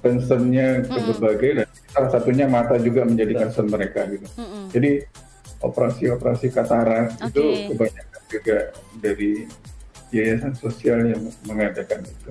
concernnya 0.00 0.84
ke 0.84 0.98
mm 0.98 1.06
berbagai 1.14 1.50
dan 1.62 1.68
salah 1.92 2.10
satunya 2.10 2.46
mata 2.48 2.76
juga 2.80 3.04
menjadi 3.04 3.46
concern 3.46 3.68
mereka 3.68 4.08
gitu. 4.08 4.26
Mm 4.36 4.46
-hmm. 4.48 4.64
Jadi 4.72 4.90
operasi-operasi 5.60 6.46
katarak 6.56 7.20
okay. 7.20 7.28
itu 7.28 7.42
kebanyakan 7.76 8.22
juga 8.32 8.58
dari 8.98 9.32
yayasan 10.10 10.52
sosial 10.56 11.04
yang 11.04 11.22
mengadakan 11.44 12.00
itu. 12.02 12.30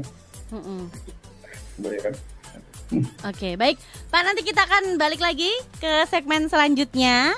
Mm 0.49 0.61
-hmm. 0.61 0.81
Oke, 2.89 3.05
okay, 3.21 3.53
baik. 3.53 3.77
Pak, 4.09 4.21
nanti 4.25 4.41
kita 4.41 4.65
akan 4.65 4.97
balik 4.97 5.21
lagi 5.21 5.53
ke 5.77 6.09
segmen 6.09 6.49
selanjutnya. 6.49 7.37